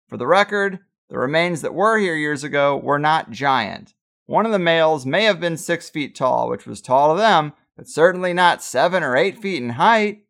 [0.07, 0.79] For the record,
[1.09, 3.93] the remains that were here years ago were not giant.
[4.25, 7.53] One of the males may have been six feet tall, which was tall to them,
[7.75, 10.23] but certainly not seven or eight feet in height.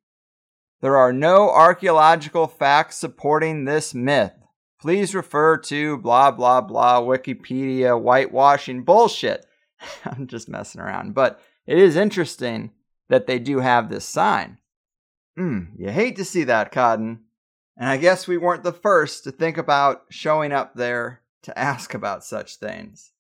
[0.82, 4.39] There are no archaeological facts supporting this myth.
[4.80, 9.46] Please refer to blah blah blah Wikipedia whitewashing bullshit.
[10.06, 12.72] I'm just messing around, but it is interesting
[13.10, 14.58] that they do have this sign.
[15.36, 17.22] Hmm, you hate to see that, Cotton.
[17.78, 21.94] And I guess we weren't the first to think about showing up there to ask
[21.94, 23.12] about such things.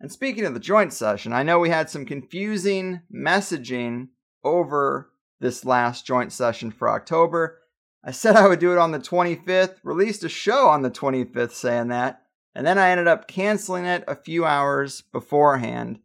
[0.00, 4.08] And speaking of the joint session, I know we had some confusing messaging
[4.44, 5.10] over
[5.40, 7.60] this last joint session for October.
[8.06, 11.50] I said I would do it on the 25th, released a show on the 25th
[11.50, 12.22] saying that,
[12.54, 15.98] and then I ended up canceling it a few hours beforehand.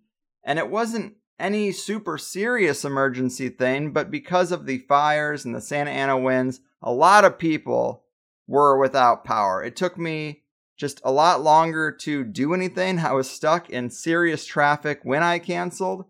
[0.43, 5.61] And it wasn't any super serious emergency thing, but because of the fires and the
[5.61, 8.03] Santa Ana winds, a lot of people
[8.47, 9.63] were without power.
[9.63, 10.41] It took me
[10.75, 12.97] just a lot longer to do anything.
[12.97, 16.05] I was stuck in serious traffic when I canceled.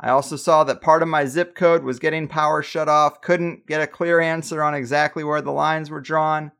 [0.00, 3.66] I also saw that part of my zip code was getting power shut off, couldn't
[3.66, 6.52] get a clear answer on exactly where the lines were drawn.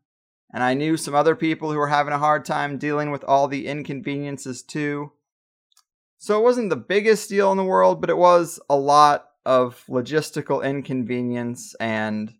[0.52, 3.46] And I knew some other people who were having a hard time dealing with all
[3.46, 5.12] the inconveniences too.
[6.18, 9.84] So it wasn't the biggest deal in the world, but it was a lot of
[9.88, 12.34] logistical inconvenience and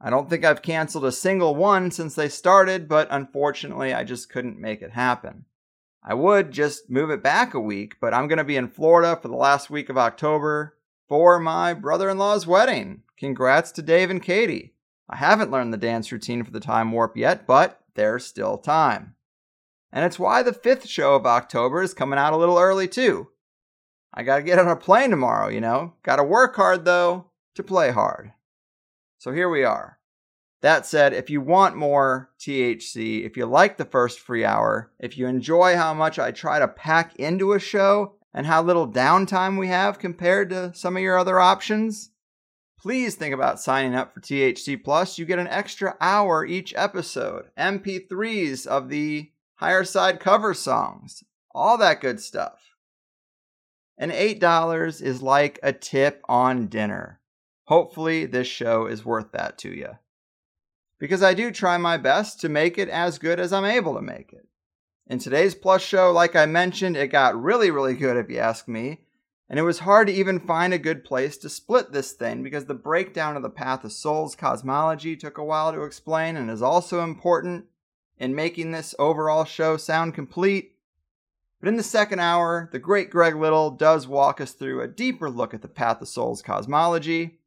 [0.00, 4.30] I don't think I've canceled a single one since they started, but unfortunately, I just
[4.30, 5.44] couldn't make it happen.
[6.02, 9.18] I would just move it back a week, but I'm going to be in Florida
[9.20, 10.76] for the last week of October
[11.08, 13.02] for my brother in law's wedding.
[13.18, 14.74] Congrats to Dave and Katie.
[15.08, 19.14] I haven't learned the dance routine for the time warp yet, but there's still time.
[19.92, 23.28] And it's why the fifth show of October is coming out a little early, too.
[24.14, 25.94] I gotta get on a plane tomorrow, you know?
[26.02, 28.32] Gotta work hard, though, to play hard.
[29.18, 29.99] So here we are.
[30.62, 35.16] That said, if you want more THC, if you like the first free hour, if
[35.16, 39.58] you enjoy how much I try to pack into a show and how little downtime
[39.58, 42.10] we have compared to some of your other options,
[42.78, 45.18] please think about signing up for THC Plus.
[45.18, 51.24] You get an extra hour each episode, MP3s of the higher side cover songs,
[51.54, 52.60] all that good stuff.
[53.96, 57.20] And $8 is like a tip on dinner.
[57.64, 59.98] Hopefully, this show is worth that to you.
[61.00, 64.02] Because I do try my best to make it as good as I'm able to
[64.02, 64.46] make it.
[65.08, 68.68] In today's Plus show, like I mentioned, it got really, really good if you ask
[68.68, 69.00] me.
[69.48, 72.66] And it was hard to even find a good place to split this thing because
[72.66, 76.62] the breakdown of the Path of Souls cosmology took a while to explain and is
[76.62, 77.64] also important
[78.18, 80.76] in making this overall show sound complete.
[81.58, 85.28] But in the second hour, the great Greg Little does walk us through a deeper
[85.28, 87.39] look at the Path of Souls cosmology.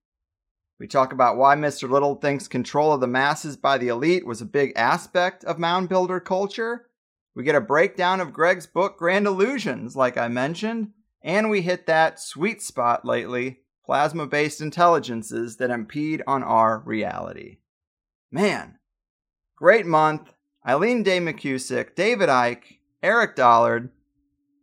[0.83, 1.89] We talk about why Mr.
[1.89, 5.87] Little thinks control of the masses by the elite was a big aspect of Mound
[5.87, 6.87] Builder culture.
[7.33, 10.91] We get a breakdown of Greg's book, Grand Illusions, like I mentioned
[11.23, 17.59] and we hit that sweet spot lately plasma based intelligences that impede on our reality.
[18.31, 18.77] Man,
[19.55, 20.33] great month.
[20.67, 23.89] Eileen Day McKusick, David Icke, Eric Dollard.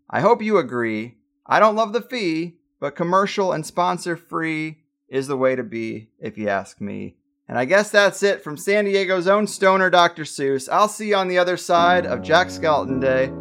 [0.08, 1.16] I hope you agree.
[1.46, 4.80] I don't love the fee, but commercial and sponsor free
[5.10, 7.16] is the way to be, if you ask me.
[7.48, 10.22] And I guess that's it from San Diego's own stoner Dr.
[10.22, 10.68] Seuss.
[10.70, 13.32] I'll see you on the other side of Jack Skeleton Day.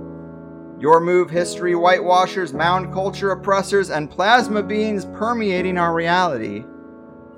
[0.79, 6.63] Your move history whitewashers, mound culture oppressors, and plasma beings permeating our reality.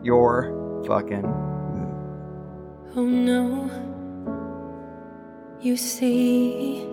[0.01, 2.95] Your fucking move.
[2.95, 3.69] Oh no.
[5.59, 6.85] You see,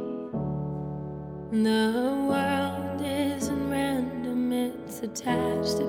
[1.53, 2.78] the world
[5.03, 5.85] attached to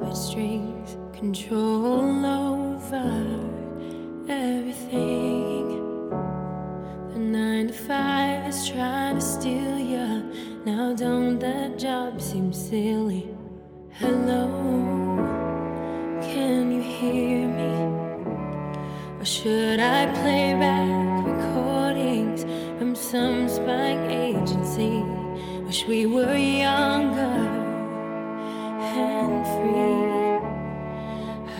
[0.00, 0.96] puppet strings.
[1.12, 3.40] Control over
[4.28, 6.08] everything.
[7.12, 10.32] The nine to five is trying to steal you.
[10.64, 13.28] Now don't that job seem silly?
[13.92, 14.46] Hello,
[16.20, 17.74] can you hear me?
[19.20, 22.44] Or should I play back recordings
[22.78, 25.02] from some spying agency?
[25.64, 27.63] Wish we were younger
[28.84, 30.04] and free.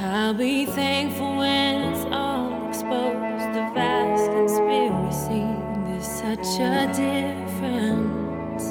[0.05, 3.49] I'll be thankful when it's all exposed.
[3.55, 5.47] The vast conspiracy.
[5.87, 8.65] There's such a difference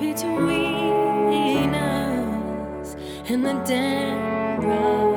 [0.00, 2.96] between us
[3.28, 5.13] and the damn rush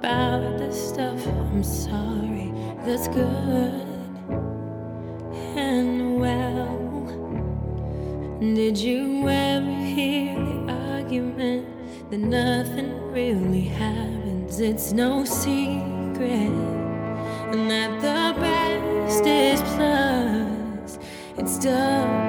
[0.00, 1.26] about the stuff.
[1.26, 2.50] I'm sorry,
[2.86, 3.86] that's good
[5.56, 6.78] and well.
[8.40, 11.66] Did you ever hear the argument
[12.10, 14.58] that nothing really happens?
[14.58, 16.54] It's no secret.
[17.52, 20.98] And that the best is plus,
[21.36, 22.19] it's time.